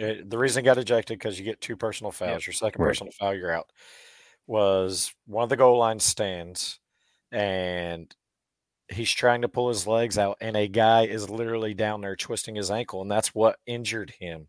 [0.00, 2.46] uh, the reason he got ejected because you get two personal fouls.
[2.46, 2.90] Your second Right.
[2.90, 3.70] personal foul, you're out.
[4.46, 6.78] Was one of the goal line stands,
[7.30, 8.14] and
[8.88, 12.54] he's trying to pull his legs out, and a guy is literally down there twisting
[12.56, 14.48] his ankle, and that's what injured him.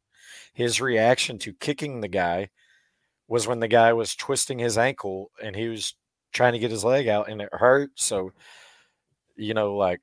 [0.53, 2.49] His reaction to kicking the guy
[3.27, 5.95] was when the guy was twisting his ankle and he was
[6.33, 7.91] trying to get his leg out, and it hurt.
[7.95, 8.31] So,
[9.35, 10.01] you know, like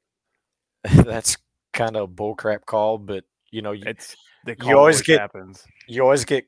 [0.94, 1.36] that's
[1.72, 5.64] kind of bullcrap call, but you know, you, It's the You always get- happens.
[5.86, 6.46] you always get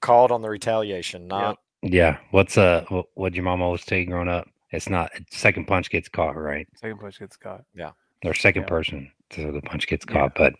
[0.00, 2.18] called on the retaliation, not Yeah.
[2.30, 4.48] What's uh what what your mom always say growing up?
[4.70, 6.66] It's not second punch gets caught, right?
[6.76, 7.64] Second punch gets caught.
[7.74, 7.92] Yeah,
[8.24, 8.68] or second Yeah.
[8.68, 10.14] person so the punch gets Yeah.
[10.14, 10.34] caught.
[10.34, 10.54] But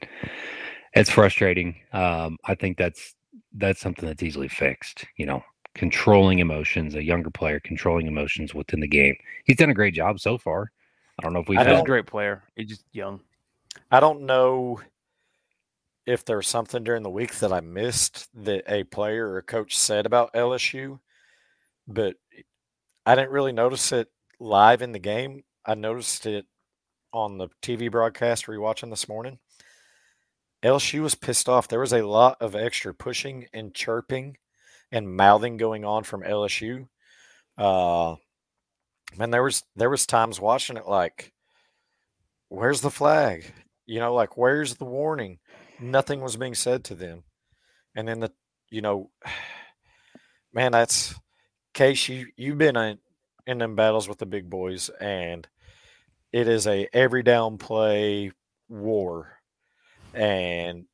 [0.94, 1.76] it's frustrating.
[1.92, 3.14] Um, I think that's
[3.54, 5.42] that's something that's easily fixed, you know,
[5.74, 9.16] controlling emotions, a younger player controlling emotions within the game.
[9.44, 10.70] He's done a great job so far.
[11.18, 12.42] I don't know if we've I He's a great player.
[12.56, 13.20] He's just young.
[13.90, 14.80] I don't know
[16.06, 19.42] if there was something during the week that I missed that a player or a
[19.42, 20.98] coach said about LSU,
[21.86, 22.16] but
[23.04, 24.08] I didn't really notice it
[24.40, 25.44] live in the game.
[25.66, 26.46] I noticed it
[27.12, 29.38] on the TV broadcast we were watching this morning.
[30.62, 31.68] LSU was pissed off.
[31.68, 34.36] There was a lot of extra pushing and chirping
[34.90, 36.88] and mouthing going on from LSU.
[37.56, 38.16] Uh,
[39.16, 41.32] man, there was there was times watching it like,
[42.48, 43.52] where's the flag?
[43.88, 45.38] You know, like where's the warning?
[45.80, 47.24] Nothing was being said to them.
[47.96, 48.30] And then the,
[48.70, 49.10] you know,
[50.52, 51.14] man, that's
[51.72, 52.08] Case.
[52.08, 52.98] You you've been in,
[53.46, 55.46] in them battles with the big boys, and
[56.32, 58.32] it is a every down play
[58.68, 59.38] war.
[60.12, 60.84] And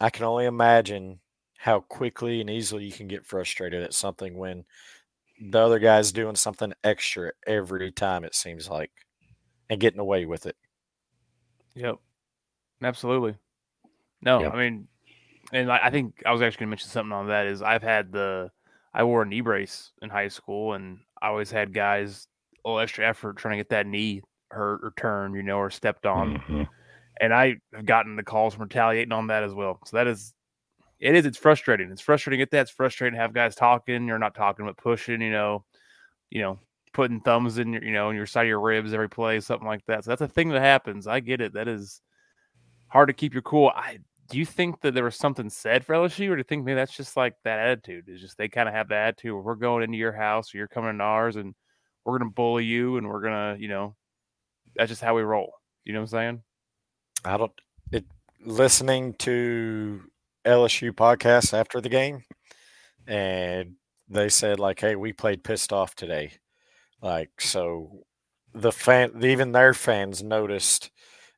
[0.00, 1.20] I can only imagine
[1.58, 4.64] how quickly and easily you can get frustrated at something when
[5.40, 8.92] the other guy's doing something extra every time it seems like
[9.68, 10.56] and getting away with it.
[11.74, 11.96] Yep.
[12.82, 13.36] Absolutely.
[14.22, 14.52] No, Yep.
[14.52, 14.88] I mean,
[15.52, 17.46] and I, I think I was actually going to mention something on that.
[17.46, 18.50] Is I've had the
[18.92, 22.26] I wore a knee brace in high school, and I always had guys
[22.64, 25.70] a little extra effort trying to get that knee hurt or turned, you know, or
[25.70, 26.38] stepped on.
[26.48, 26.68] Mhm.
[27.20, 29.80] and I have gotten the calls from retaliating on that as well.
[29.86, 30.32] So that is,
[31.00, 31.26] it is.
[31.26, 31.90] It's frustrating.
[31.90, 32.62] It's frustrating to get that.
[32.62, 34.06] It's frustrating to have guys talking.
[34.06, 35.20] You're not talking, but pushing.
[35.20, 35.64] You know,
[36.30, 36.58] you know,
[36.92, 39.66] putting thumbs in your, you know, in your side of your ribs every play, something
[39.66, 40.04] like that.
[40.04, 41.06] So that's a thing that happens.
[41.06, 41.54] I get it.
[41.54, 42.00] That is
[42.88, 43.70] hard to keep your cool.
[43.74, 43.98] I
[44.30, 46.74] do you think that there was something said for LSU, or do you think maybe
[46.74, 48.08] that's just like that attitude?
[48.08, 49.42] Is just they kind of have that attitude.
[49.42, 51.54] We're going into your house, or you're coming into ours, and
[52.04, 53.96] we're gonna bully you, and we're gonna, you know,
[54.76, 55.54] that's just how we roll.
[55.84, 56.42] You know what I'm saying?
[57.24, 57.52] I don't
[57.92, 58.04] it
[58.44, 60.02] listening to
[60.44, 62.22] LSU podcasts after the game
[63.06, 63.74] and
[64.08, 66.32] they said like hey we played pissed off today
[67.02, 68.04] like so
[68.54, 70.90] the fan even their fans noticed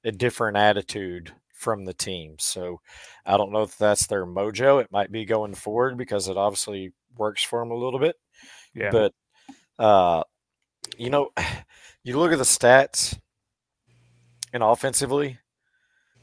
[0.04, 2.80] a different attitude from the team so
[3.26, 6.92] I don't know if that's their mojo it might be going forward because it obviously
[7.16, 8.16] works for them a little bit
[8.74, 8.90] Yeah.
[8.90, 9.12] but
[9.78, 10.22] uh
[10.96, 11.30] you know
[12.04, 13.18] you look at the stats
[14.52, 15.38] and offensively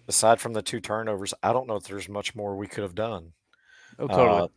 [0.08, 2.96] aside from the two turnovers, I don't know if there's much more we could have
[2.96, 3.34] done.
[4.00, 4.40] oh, totally.
[4.44, 4.48] Uh,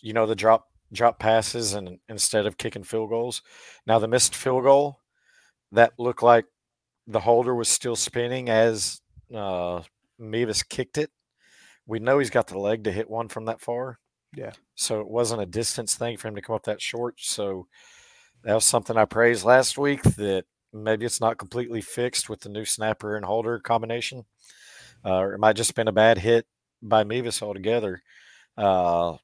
[0.00, 3.42] you know, the drop drop passes and instead of kicking field goals.
[3.86, 5.00] Now the missed field goal,
[5.72, 6.46] that looked like
[7.06, 9.00] the holder was still spinning as
[9.34, 9.82] uh
[10.18, 11.10] Mevis kicked it.
[11.86, 13.98] We know he's got the leg to hit one from that far.
[14.36, 14.52] Yeah.
[14.74, 17.16] So it wasn't a distance thing for him to come up that short.
[17.18, 17.66] So
[18.42, 22.48] that was something I praised last week that maybe it's not completely fixed with the
[22.48, 24.24] new snapper and holder combination.
[25.04, 26.46] Uh, or it might just been a bad hit
[26.82, 28.02] by Mevis altogether.
[28.56, 29.16] Uh,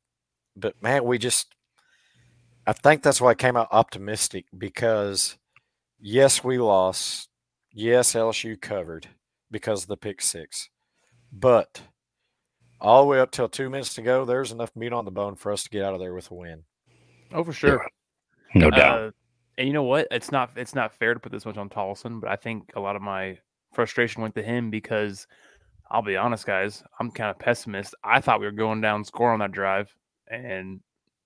[0.57, 1.55] but man, we just,
[2.67, 5.39] I think that's why I came out optimistic because
[5.99, 7.29] yes, we lost.
[7.73, 9.09] Yes, LSU covered
[9.51, 10.69] because of the pick six.
[11.33, 11.81] But
[12.81, 15.37] all the way up till two minutes to go, there's enough meat on the bone
[15.37, 16.65] for us to get out of there with a win.
[17.33, 17.87] oh, for sure.
[18.55, 18.99] No doubt.
[18.99, 19.11] Uh,
[19.59, 20.09] and you know what?
[20.11, 22.81] It's not it's not fair to put this much on Tollison, but I think a
[22.81, 23.39] lot of my
[23.73, 25.27] frustration went to him because
[25.91, 27.95] I'll be honest, guys, I'm kind of pessimist.
[28.03, 29.95] I thought we were going down score on that drive
[30.29, 30.81] and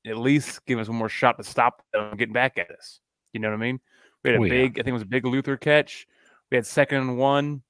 [0.07, 3.01] at least give us one more shot to stop them getting back at us.
[3.33, 3.81] You know what I mean?
[4.23, 4.51] We had a Oh, yeah.
[4.51, 6.07] big, I think it was a big Luther catch.
[6.51, 7.63] We had second and one.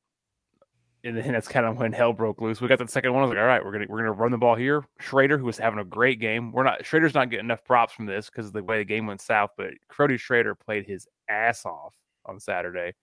[1.04, 2.62] And then that's kind of when hell broke loose.
[2.62, 3.22] We got that second one.
[3.22, 4.84] I was like, all right, we're gonna we're gonna run the ball here.
[5.00, 6.50] Schrader, who was having a great game.
[6.50, 9.06] We're not Schrader's not getting enough props from this because of the way the game
[9.06, 12.94] went south, but Cody Schrader played his ass off on Saturday.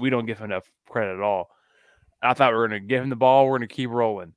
[0.00, 1.50] We don't give him enough credit at all.
[2.22, 4.32] I thought we were gonna give him the ball, we're gonna keep rolling.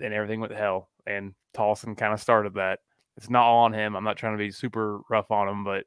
[0.00, 0.90] And everything went to hell.
[1.08, 2.78] And Tollison kind of started that.
[3.16, 3.96] It's not all on him.
[3.96, 5.86] I'm not trying to be super rough on him, but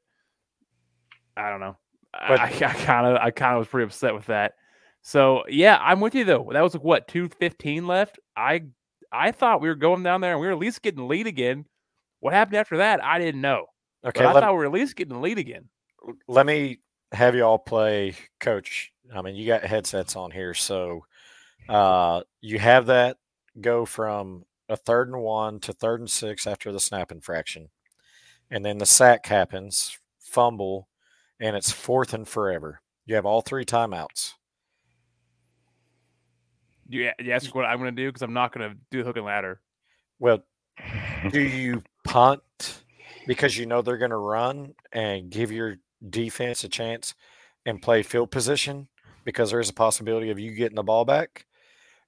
[1.34, 1.78] I don't know.
[2.12, 4.52] But- I kind of I kind of was pretty upset with that.
[5.06, 6.50] So yeah, I'm with you though.
[6.52, 8.18] That was like what two fifteen left.
[8.36, 8.64] I
[9.12, 11.28] I thought we were going down there and we were at least getting the lead
[11.28, 11.64] again.
[12.18, 13.02] What happened after that?
[13.04, 13.66] I didn't know.
[14.04, 15.68] Okay, but I let, thought we were at least getting the lead again.
[16.26, 16.80] let me
[17.12, 18.92] have you all play coach.
[19.14, 21.04] I mean, you got headsets on here, so
[21.68, 23.18] uh, you have that
[23.60, 27.68] go from a third and one to third and six after the snap infraction,
[28.50, 30.88] and then the sack happens, fumble,
[31.38, 32.80] and it's fourth and forever.
[33.04, 34.32] You have all three timeouts.
[36.88, 39.04] You, you ask what I'm going to do because I'm not going to do the
[39.04, 39.60] hook and ladder.
[40.18, 40.44] Well,
[41.30, 42.82] do you punt
[43.26, 45.76] because you know they're going to run and give your
[46.08, 47.14] defense a chance
[47.64, 48.88] and play field position
[49.24, 51.46] because there's a possibility of you getting the ball back?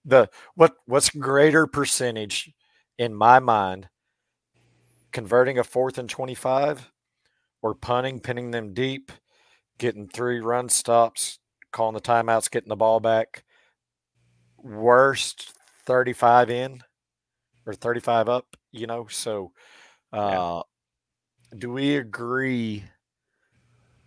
[0.05, 2.53] The what what's greater percentage
[2.99, 3.89] in my mind
[5.13, 6.91] converting a fourth and 25
[7.63, 9.11] or punting, pinning them deep,
[9.79, 11.39] getting three run stops,
[11.73, 13.45] calling the timeouts, getting the ball back.
[14.63, 15.53] Worst
[15.87, 16.81] 35 in
[17.67, 19.07] or 35 up, you know?
[19.09, 19.53] So,
[20.13, 20.63] uh,
[21.53, 21.59] yeah.
[21.59, 22.85] do we agree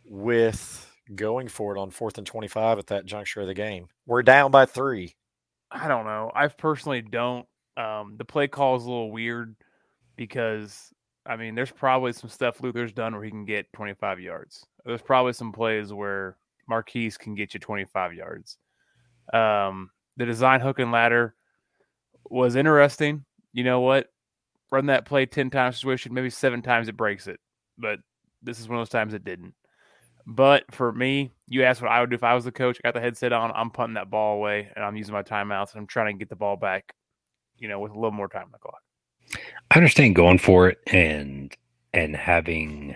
[0.05, 3.87] with going for it on fourth and 25 at that juncture of the game?
[4.05, 5.15] We're down by three.
[5.71, 6.31] I don't know.
[6.35, 7.45] I personally don't.
[7.77, 9.55] Um, the play call is a little weird
[10.17, 10.91] because
[11.25, 14.65] I mean, there's probably some stuff Luther's done where he can get 25 yards.
[14.85, 16.37] There's probably some plays where
[16.67, 18.57] Marquis can get you 25 yards.
[19.33, 21.35] Um, the design hook and ladder
[22.29, 23.25] was interesting.
[23.53, 24.07] You know what?
[24.71, 27.39] Run that play 10 times, situation, maybe seven times it breaks it.
[27.77, 27.99] But
[28.41, 29.53] this is one of those times it didn't.
[30.25, 32.77] But for me, you asked what I would do if I was the coach.
[32.77, 33.51] I got the headset on.
[33.53, 36.29] I'm punting that ball away and I'm using my timeouts and I'm trying to get
[36.29, 36.93] the ball back,
[37.57, 38.81] you know, with a little more time on the clock.
[39.71, 41.55] I understand going for it and
[41.93, 42.95] and having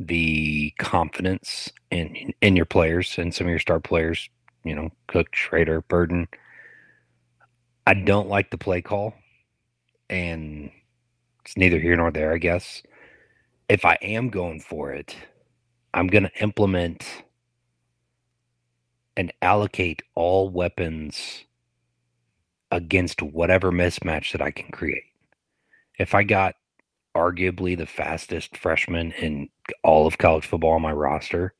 [0.00, 4.28] the confidence in in your players and some of your star players,
[4.64, 6.28] you know, Cook, Schrader, Burden.
[7.86, 8.04] I mm-hmm.
[8.04, 9.14] don't like the play call,
[10.08, 10.70] and
[11.44, 12.82] it's neither here nor there, I guess.
[13.68, 15.16] If I am going for it,
[15.94, 17.06] I'm going to implement
[19.16, 21.44] and allocate all weapons
[22.70, 25.04] against whatever mismatch that I can create.
[25.98, 26.54] If I got
[27.14, 29.48] arguably the fastest freshman in
[29.84, 31.54] all of college football on my roster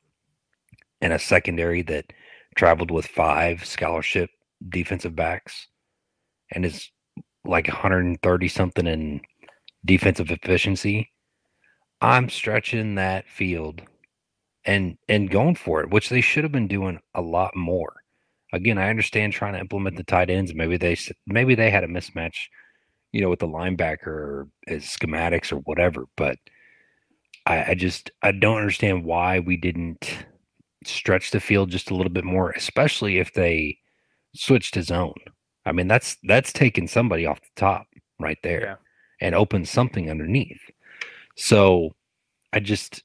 [1.03, 2.13] and a secondary that
[2.55, 4.31] traveled with five scholarship
[4.69, 5.69] defensive backs
[6.53, 6.91] and is
[7.45, 9.21] like 130 something in
[9.85, 11.11] defensive efficiency,
[12.01, 13.83] I'm stretching that field
[14.65, 18.03] and and going for it, which they should have been doing a lot more
[18.53, 20.55] again, I understand trying to implement the tight ends.
[20.55, 20.97] Maybe they
[21.27, 22.49] maybe they had a mismatch,
[23.13, 26.05] you know, with the linebacker or as schematics or whatever.
[26.17, 26.39] But
[27.47, 30.27] I, I just I don't understand why we didn't
[30.85, 33.79] stretch the field just a little bit more, especially if they
[34.35, 35.15] switched to zone.
[35.65, 37.87] I mean, that's that's taking somebody off the top
[38.19, 38.75] right there yeah.
[39.21, 40.61] and open something underneath.
[41.37, 41.95] So
[42.53, 43.03] I just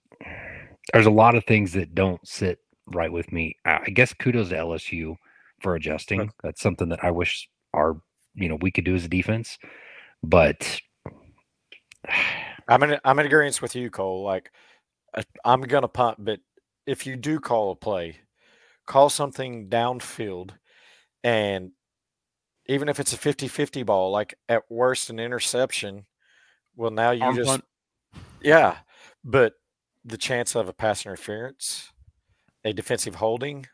[0.93, 3.55] there's a lot of things that don't sit right with me.
[3.65, 5.15] I guess kudos to LSU
[5.61, 6.19] for adjusting.
[6.19, 6.29] Right.
[6.43, 8.01] That's something that I wish our
[8.35, 9.57] you know we could do as a defense.
[10.23, 10.79] But
[12.67, 14.23] I'm in I'm in agreement with you, Cole.
[14.23, 14.51] Like
[15.13, 16.39] uh, I'm gonna punt, but
[16.87, 18.17] if you do call a play,
[18.87, 20.51] call something downfield
[21.23, 21.71] and
[22.69, 26.05] even if it's a 50-50 ball, like at worst an interception,
[26.75, 27.65] well now you Arm just punt.
[28.41, 28.77] yeah,
[29.23, 29.53] but
[30.03, 31.91] the chance of a pass interference,
[32.63, 33.67] a defensive holding,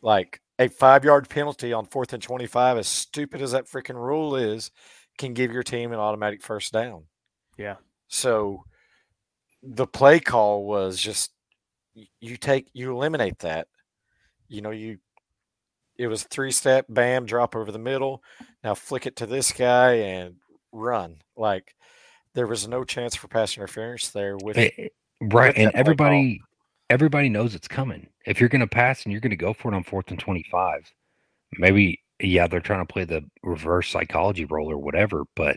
[0.00, 4.36] like a five yard penalty on fourth and 25, as stupid as that freaking rule
[4.36, 4.70] is,
[5.18, 7.04] can give your team an automatic first down.
[7.56, 7.76] Yeah.
[8.06, 8.64] So
[9.62, 11.32] the play call was just
[12.20, 13.68] you take, you eliminate that.
[14.48, 14.98] You know, you,
[15.96, 18.22] it was three step, bam, drop over the middle.
[18.62, 20.36] Now flick it to this guy and
[20.72, 21.16] run.
[21.36, 21.74] Like
[22.34, 24.56] there was no chance for pass interference there with.
[24.56, 24.88] Eh, eh,
[25.20, 25.56] right.
[25.56, 26.40] With and everybody,
[26.88, 28.08] everybody knows it's coming.
[28.26, 30.18] If you're going to pass and you're going to go for it on fourth and
[30.18, 30.92] 25,
[31.58, 35.24] maybe, yeah, they're trying to play the reverse psychology role or whatever.
[35.34, 35.56] But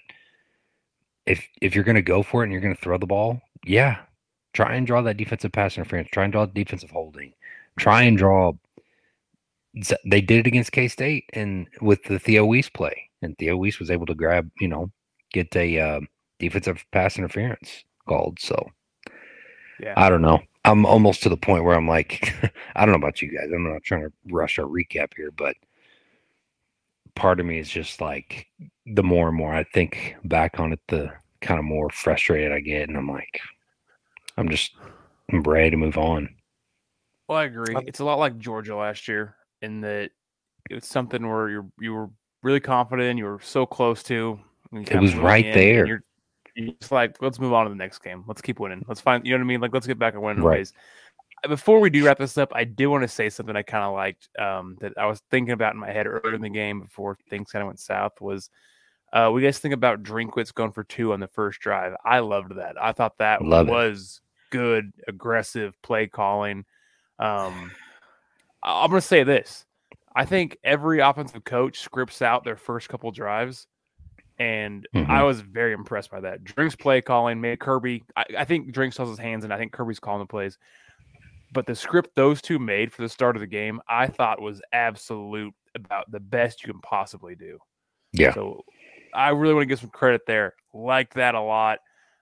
[1.26, 3.40] if if you're going to go for it and you're going to throw the ball,
[3.66, 4.00] yeah,
[4.54, 6.10] try and draw that defensive pass interference.
[6.12, 7.34] Try and draw defensive holding.
[7.78, 8.54] Try and draw.
[10.06, 13.80] They did it against K State and with the Theo Wease play, and Theo Wease
[13.80, 14.92] was able to grab, you know,
[15.32, 16.00] get a uh,
[16.40, 18.40] defensive pass interference called.
[18.40, 18.70] So,
[19.80, 20.42] yeah, I don't know.
[20.66, 22.34] I'm almost to the point where I'm like,
[22.76, 23.50] I don't know about you guys.
[23.54, 25.56] I'm not trying to rush our recap here, but
[27.16, 28.48] part of me is just like
[28.86, 32.60] the more and more I think back on it, the kind of more frustrated I
[32.60, 33.40] get, and I'm like,
[34.38, 34.76] I'm just
[35.32, 36.30] I'm ready to move on.
[37.28, 37.76] Well, I agree.
[37.88, 40.12] It's a lot like Georgia last year in that
[40.70, 42.10] it's something where you're you were
[42.44, 44.40] really confident, you were so close to.
[44.74, 46.04] It was right there
[46.56, 48.24] it's like let's move on to the next game.
[48.28, 48.84] Let's keep winning.
[48.88, 49.62] Let's find you know what I mean.
[49.62, 50.60] Like let's get back and winning right.
[50.60, 50.74] ways.
[51.48, 53.94] Before we do wrap this up, I do want to say something I kind of
[53.94, 57.18] liked um, that I was thinking about in my head earlier in the game before
[57.30, 58.22] things kind of went south.
[58.22, 58.50] Was
[59.14, 61.96] uh, we guys think about Drinkwitz going for two on the first drive?
[62.06, 62.76] I loved that.
[62.82, 64.56] I thought that Love was it.
[64.56, 66.66] good, aggressive play calling.
[67.20, 67.72] Um,
[68.64, 69.66] I'm going to say this.
[70.16, 73.68] I think every offensive coach scripts out their first couple drives,
[74.40, 75.08] and Mhm.
[75.10, 76.44] I was very impressed by that.
[76.44, 78.04] Drink's play calling made Kirby.
[78.16, 80.58] I, I think Drinks has his hands, and I think Kirby's calling the plays.
[81.54, 84.62] But the script those two made for the start of the game, I thought was
[84.74, 87.58] absolute about the best you can possibly do.
[88.14, 88.34] Yeah.
[88.34, 88.64] So
[89.14, 90.56] I really want to give some credit there.
[90.74, 91.80] Like that a lot.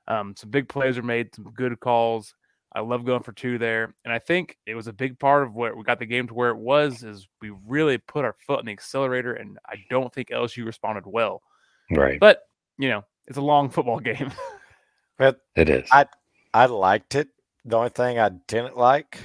[0.07, 2.33] Um, some big plays were made, some good calls.
[2.73, 3.93] I love going for two there.
[4.05, 6.33] And I think it was a big part of where we got the game to
[6.33, 10.13] where it was is we really put our foot on the accelerator and I don't
[10.13, 11.41] think LSU responded well.
[11.91, 12.19] Right.
[12.19, 12.41] But,
[12.77, 14.31] you know, it's a long football game.
[15.17, 15.89] But It is.
[15.91, 16.05] I-
[16.53, 17.27] I liked it.
[17.65, 19.19] The only thing I didn't like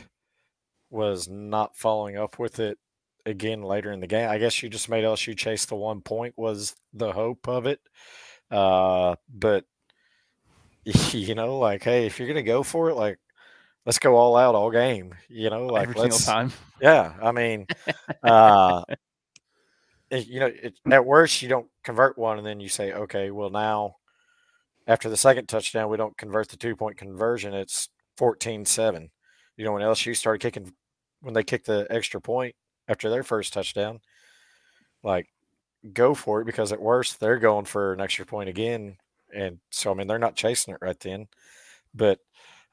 [0.90, 2.78] was not following up with it
[3.26, 4.28] again later in the game.
[4.28, 7.80] I guess you just made LSU chase the one point was the hope of it.
[8.50, 9.64] Uh, but
[10.84, 13.18] you know, like, hey, if you're gonna go for it, like,
[13.86, 15.14] let's go all out all game.
[15.28, 16.52] You know, like every single time.
[16.80, 17.66] yeah, I mean,
[18.22, 18.82] uh,
[20.10, 23.30] it- you know, it, at worst you don't convert one, and then you say, okay,
[23.30, 23.96] well now,
[24.86, 27.54] after the second touchdown, we don't convert the two point conversion.
[27.54, 29.10] It's 14-7.
[29.56, 30.72] You know, when LSU started kicking,
[31.20, 32.54] when they kicked the extra point
[32.88, 34.00] after their first touchdown,
[35.02, 35.28] like
[35.92, 38.96] go for it because at worst they're going for an extra point again,
[39.34, 41.28] and so I mean they're not chasing it right then.
[41.94, 42.18] But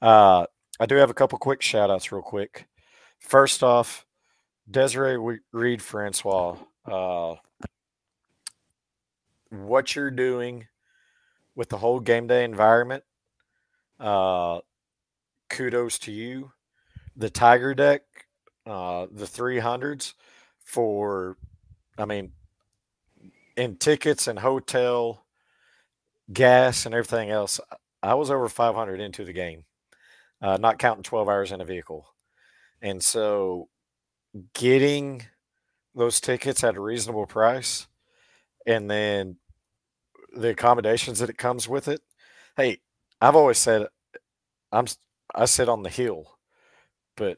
[0.02, 0.46] uh,
[0.80, 2.68] I do have a couple quick shout outs real quick.
[3.20, 4.06] First off,
[4.70, 7.36] Desiree Re- Reed Francois, uh,
[9.50, 10.68] what you're doing
[11.56, 13.04] with the whole game day environment,
[14.00, 14.60] uh,
[15.50, 16.52] kudos to you.
[17.18, 18.04] The Tiger deck,
[18.66, 20.14] uh, the 300s
[20.64, 21.38] for,
[21.98, 22.32] I mean,
[23.58, 25.24] in tickets and hotel,
[26.32, 27.60] gas, and everything else,
[28.02, 29.66] I was over 500 into the game,
[30.42, 32.08] uh, not counting 12 hours in a vehicle.
[32.82, 33.70] And so
[34.54, 35.24] getting
[35.96, 37.88] those tickets at a reasonable price
[38.66, 39.38] and then
[40.34, 42.02] the accommodations that it comes with it.
[42.56, 42.80] Hey,
[43.22, 43.88] I've always said
[44.72, 44.86] I'm
[45.34, 46.38] I sit on the hill,
[47.16, 47.38] but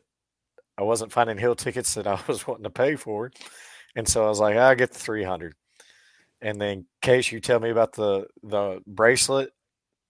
[0.78, 3.32] I wasn't finding hill tickets that I was wanting to pay for.
[3.96, 5.54] And so I was like, I'll get the 300.
[6.42, 9.52] And then case you tell me about the the bracelet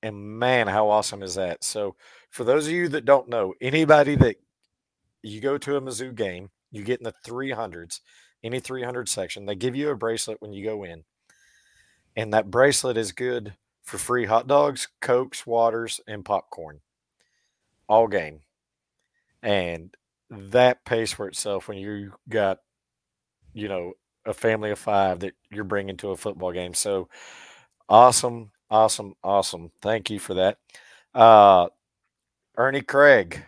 [0.01, 1.64] and man, how awesome is that?
[1.64, 1.95] So
[2.32, 4.38] for those of you that don't know, anybody that
[5.22, 8.01] you go to a Mizzou game, you get in the 300s,
[8.43, 9.45] any 300 section.
[9.45, 11.03] They give you a bracelet when you go in.
[12.16, 13.53] And that bracelet is good
[13.84, 16.82] for free hot dogs, cokes, waters, and popcorn
[17.88, 18.41] all game.
[19.41, 19.95] And
[20.30, 22.59] that pays for itself when you got,
[23.53, 23.93] you know,
[24.26, 26.74] a family of five that you're bringing to a football game.
[26.74, 27.09] So
[27.89, 29.71] awesome, awesome, awesome.
[29.82, 30.57] Thank you for that.
[31.13, 31.67] Uh,
[32.57, 33.43] Ernie Craig,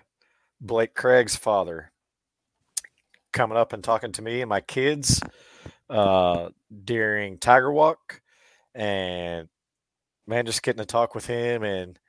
[0.59, 1.91] Blake Craig's father,
[3.32, 5.21] coming up and talking to me and my kids
[5.89, 6.49] uh,
[6.84, 8.21] during Tiger Walk,
[8.73, 9.47] and
[10.28, 11.99] man, just getting to talk with him and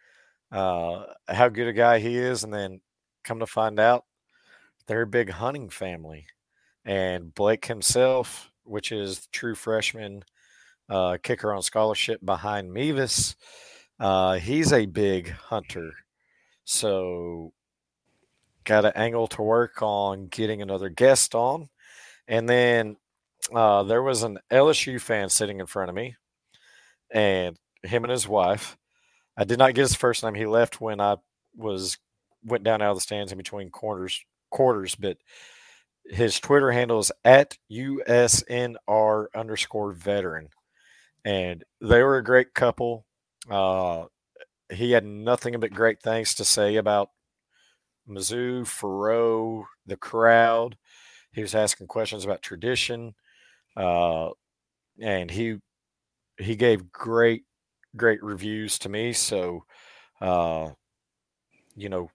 [0.51, 2.81] uh, how good a guy he is, and then
[3.25, 4.05] come to find out
[4.87, 6.27] they're a big hunting family,
[6.85, 10.25] and Blake himself, which is true freshman
[10.89, 13.37] uh, kicker on scholarship behind Mevis,
[13.99, 15.93] uh, he's a big hunter,
[16.65, 17.53] so
[18.65, 21.69] got an angle to work on getting another guest on.
[22.29, 22.97] And then
[23.55, 26.17] uh, there was an LSU fan sitting in front of me,
[27.11, 28.77] and him and his wife.
[29.37, 30.35] I did not get his first name.
[30.35, 31.17] He left when I
[31.55, 31.99] was
[32.45, 34.25] went down out of the stands in between quarters
[34.57, 35.19] quarters, but
[36.07, 40.49] his Twitter handle is at USNR underscore veteran.
[41.27, 43.05] And they were a great couple.
[43.51, 44.05] Uh,
[44.73, 47.11] he had nothing but great things to say about
[48.09, 50.79] Mizzou, Faurot, the crowd.
[51.33, 53.15] He was asking questions about tradition,
[53.77, 54.31] uh,
[54.99, 55.57] and he
[56.39, 57.45] he gave great
[57.95, 59.13] great reviews to me.
[59.13, 59.65] So,
[60.21, 60.71] uh,
[61.75, 62.11] you know,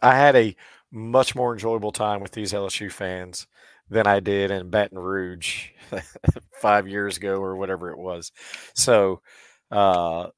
[0.00, 0.56] I had a
[0.92, 3.46] much more enjoyable time with these LSU fans
[3.88, 5.70] than I did in Baton Rouge
[6.60, 8.30] five years ago or whatever it was.
[8.74, 9.22] So,
[9.70, 10.28] uh,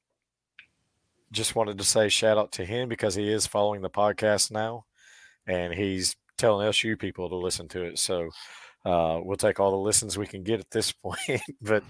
[1.33, 4.85] just wanted to say shout out to him because he is following the podcast now
[5.47, 7.99] and he's telling LSU people to listen to it.
[7.99, 8.31] So,
[8.85, 11.43] uh, we'll take all the listens we can get at this point.
[11.61, 11.83] but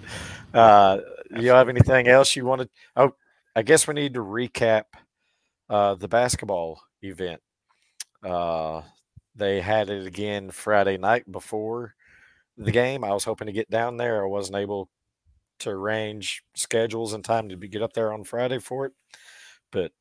[0.53, 0.99] uh,
[1.39, 2.71] you have anything else you wanted?
[2.97, 3.15] Oh,
[3.55, 4.85] I guess we need to recap
[5.69, 7.41] uh, the basketball event.
[8.25, 8.83] Uh,
[9.35, 11.95] they had it again Friday night before
[12.57, 13.05] the game.
[13.05, 14.23] I was hoping to get down there.
[14.25, 14.89] I wasn't able
[15.61, 18.93] to arrange schedules in time to be, get up there on Friday for it,
[19.71, 19.93] but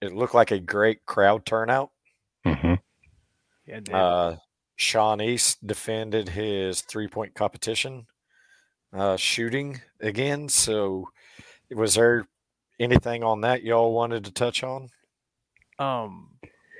[0.00, 1.90] it looked like a great crowd turnout.
[2.44, 2.74] hmm
[3.66, 4.04] Yeah.
[4.04, 4.36] Uh,
[4.76, 8.06] Sean East defended his three point competition
[8.92, 10.48] uh, shooting again.
[10.48, 11.08] So,
[11.70, 12.26] was there
[12.80, 14.90] anything on that y'all wanted to touch on?
[15.78, 16.33] Um,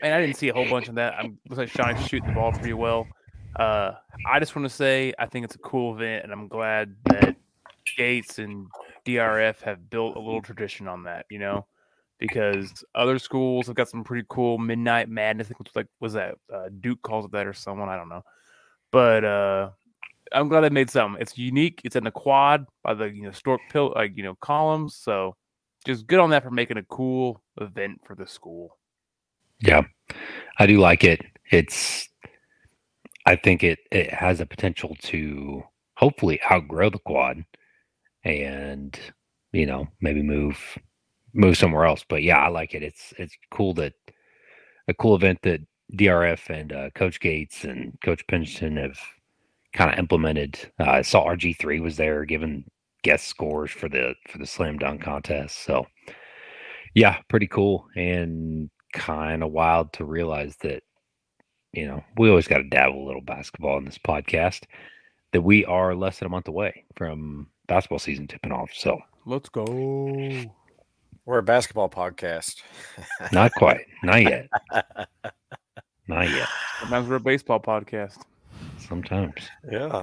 [0.05, 1.15] and I didn't see a whole bunch of that.
[1.15, 3.07] I'm looks like Sean's shooting the ball pretty well.
[3.57, 3.93] Uh,
[4.29, 7.37] I just want to say I think it's a cool event, and I'm glad that
[7.97, 8.67] Gates and
[9.07, 11.25] DRF have built a little tradition on that.
[11.31, 11.67] You know,
[12.19, 15.51] because other schools have got some pretty cool midnight madness.
[15.51, 18.23] I like was that uh, Duke calls it that or someone I don't know,
[18.93, 19.71] but uh,
[20.33, 21.21] I'm glad they made something.
[21.21, 21.81] It's unique.
[21.83, 24.97] It's in the quad by the you know stork pill like you know columns.
[24.97, 25.35] So
[25.87, 28.77] just good on that for making a cool event for the school.
[29.61, 29.83] Yeah,
[30.59, 31.21] I do like it.
[31.51, 32.09] It's
[33.27, 35.63] I think it it has a potential to
[35.97, 37.45] hopefully outgrow the quad
[38.25, 38.99] and
[39.53, 40.79] you know maybe move
[41.35, 42.05] move somewhere else.
[42.09, 42.83] But yeah, I like it.
[42.83, 43.95] It's it's cool that
[44.89, 45.61] a cool event that
[45.95, 48.99] DRF and uh, Coach Gates and Coach Pingeton have
[49.75, 50.59] kind of implemented.
[50.81, 52.65] Uh, I saw RG three was there giving
[53.03, 55.65] guest scores for the for the slam dunk contest.
[55.65, 55.87] So
[56.95, 60.83] yeah, pretty cool and kind of wild to realize that
[61.73, 64.63] you know we always got to dabble a little basketball in this podcast.
[65.33, 68.71] That we are less than a month away from basketball season tipping off.
[68.73, 69.65] So let's go.
[71.27, 72.63] We're a basketball podcast.
[73.33, 73.81] Not quite.
[74.03, 74.49] Not yet.
[76.07, 76.49] Not yet.
[76.81, 78.19] Sometimes we're a baseball podcast.
[78.79, 79.35] Sometimes.
[79.71, 80.03] Yeah.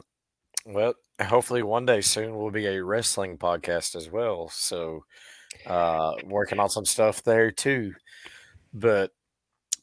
[0.65, 4.49] Well, hopefully one day soon we'll be a wrestling podcast as well.
[4.49, 5.05] So
[5.65, 7.93] uh working on some stuff there too.
[8.73, 9.11] But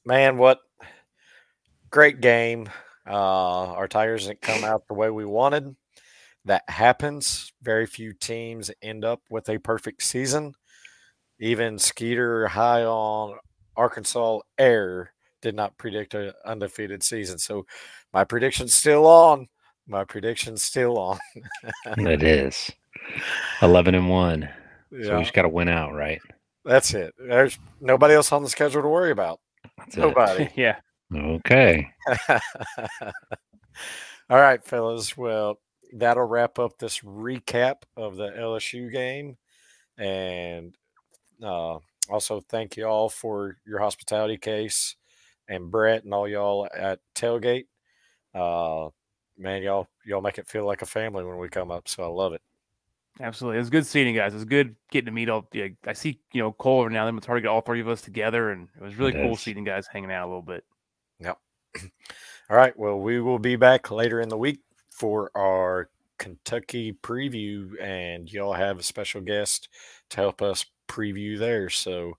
[0.04, 0.60] man, what
[1.90, 2.68] great game.
[3.06, 5.74] Uh our Tigers didn't come out the way we wanted.
[6.44, 7.52] That happens.
[7.62, 10.54] Very few teams end up with a perfect season.
[11.38, 13.38] Even Skeeter high on
[13.76, 17.38] Arkansas Air did not predict an undefeated season.
[17.38, 17.66] So
[18.12, 19.48] my prediction's still on.
[19.86, 21.18] My prediction's still on.
[21.98, 22.70] it is.
[23.62, 24.48] 11 and 1.
[24.90, 26.20] Yeah, So we just got to win out, right?
[26.68, 27.14] That's it.
[27.18, 29.40] There's nobody else on the schedule to worry about.
[29.78, 29.96] That's.
[29.96, 30.48] Nobody.
[30.56, 30.76] yeah.
[31.14, 31.88] Okay.
[34.30, 35.16] All right, fellas.
[35.16, 35.58] Well,
[35.94, 39.38] that'll wrap up this recap of the LSU game.
[39.96, 40.76] And
[41.42, 41.78] uh,
[42.10, 44.96] also, thank you all for your hospitality case
[45.48, 47.66] and Brett and all y'all at Tailgate.
[48.34, 48.90] Uh,
[49.38, 51.88] man, y'all y'all make it feel like a family when we come up.
[51.88, 52.42] So I love it.
[53.20, 53.56] Absolutely.
[53.56, 54.32] It was good seeing you guys.
[54.32, 57.04] It was good getting to meet all yeah, I see, you know, Cole over now.
[57.04, 59.22] Then it's hard to get all three of us together and it was really It
[59.22, 59.40] cool is.
[59.40, 60.64] seeing you guys hanging out a little bit.
[61.20, 61.38] Yep.
[62.50, 62.78] All right.
[62.78, 68.52] Well, we will be back later in the week for our Kentucky preview, and y'all
[68.54, 69.68] have a special guest
[70.10, 71.68] to help us preview there.
[71.68, 72.14] So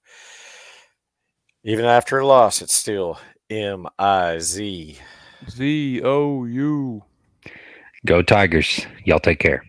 [1.64, 3.20] even after a loss, it's still
[3.50, 5.00] M I Z.
[5.50, 7.04] Z O U.
[8.06, 8.86] Go Tigers.
[9.06, 9.64] Y'all take care.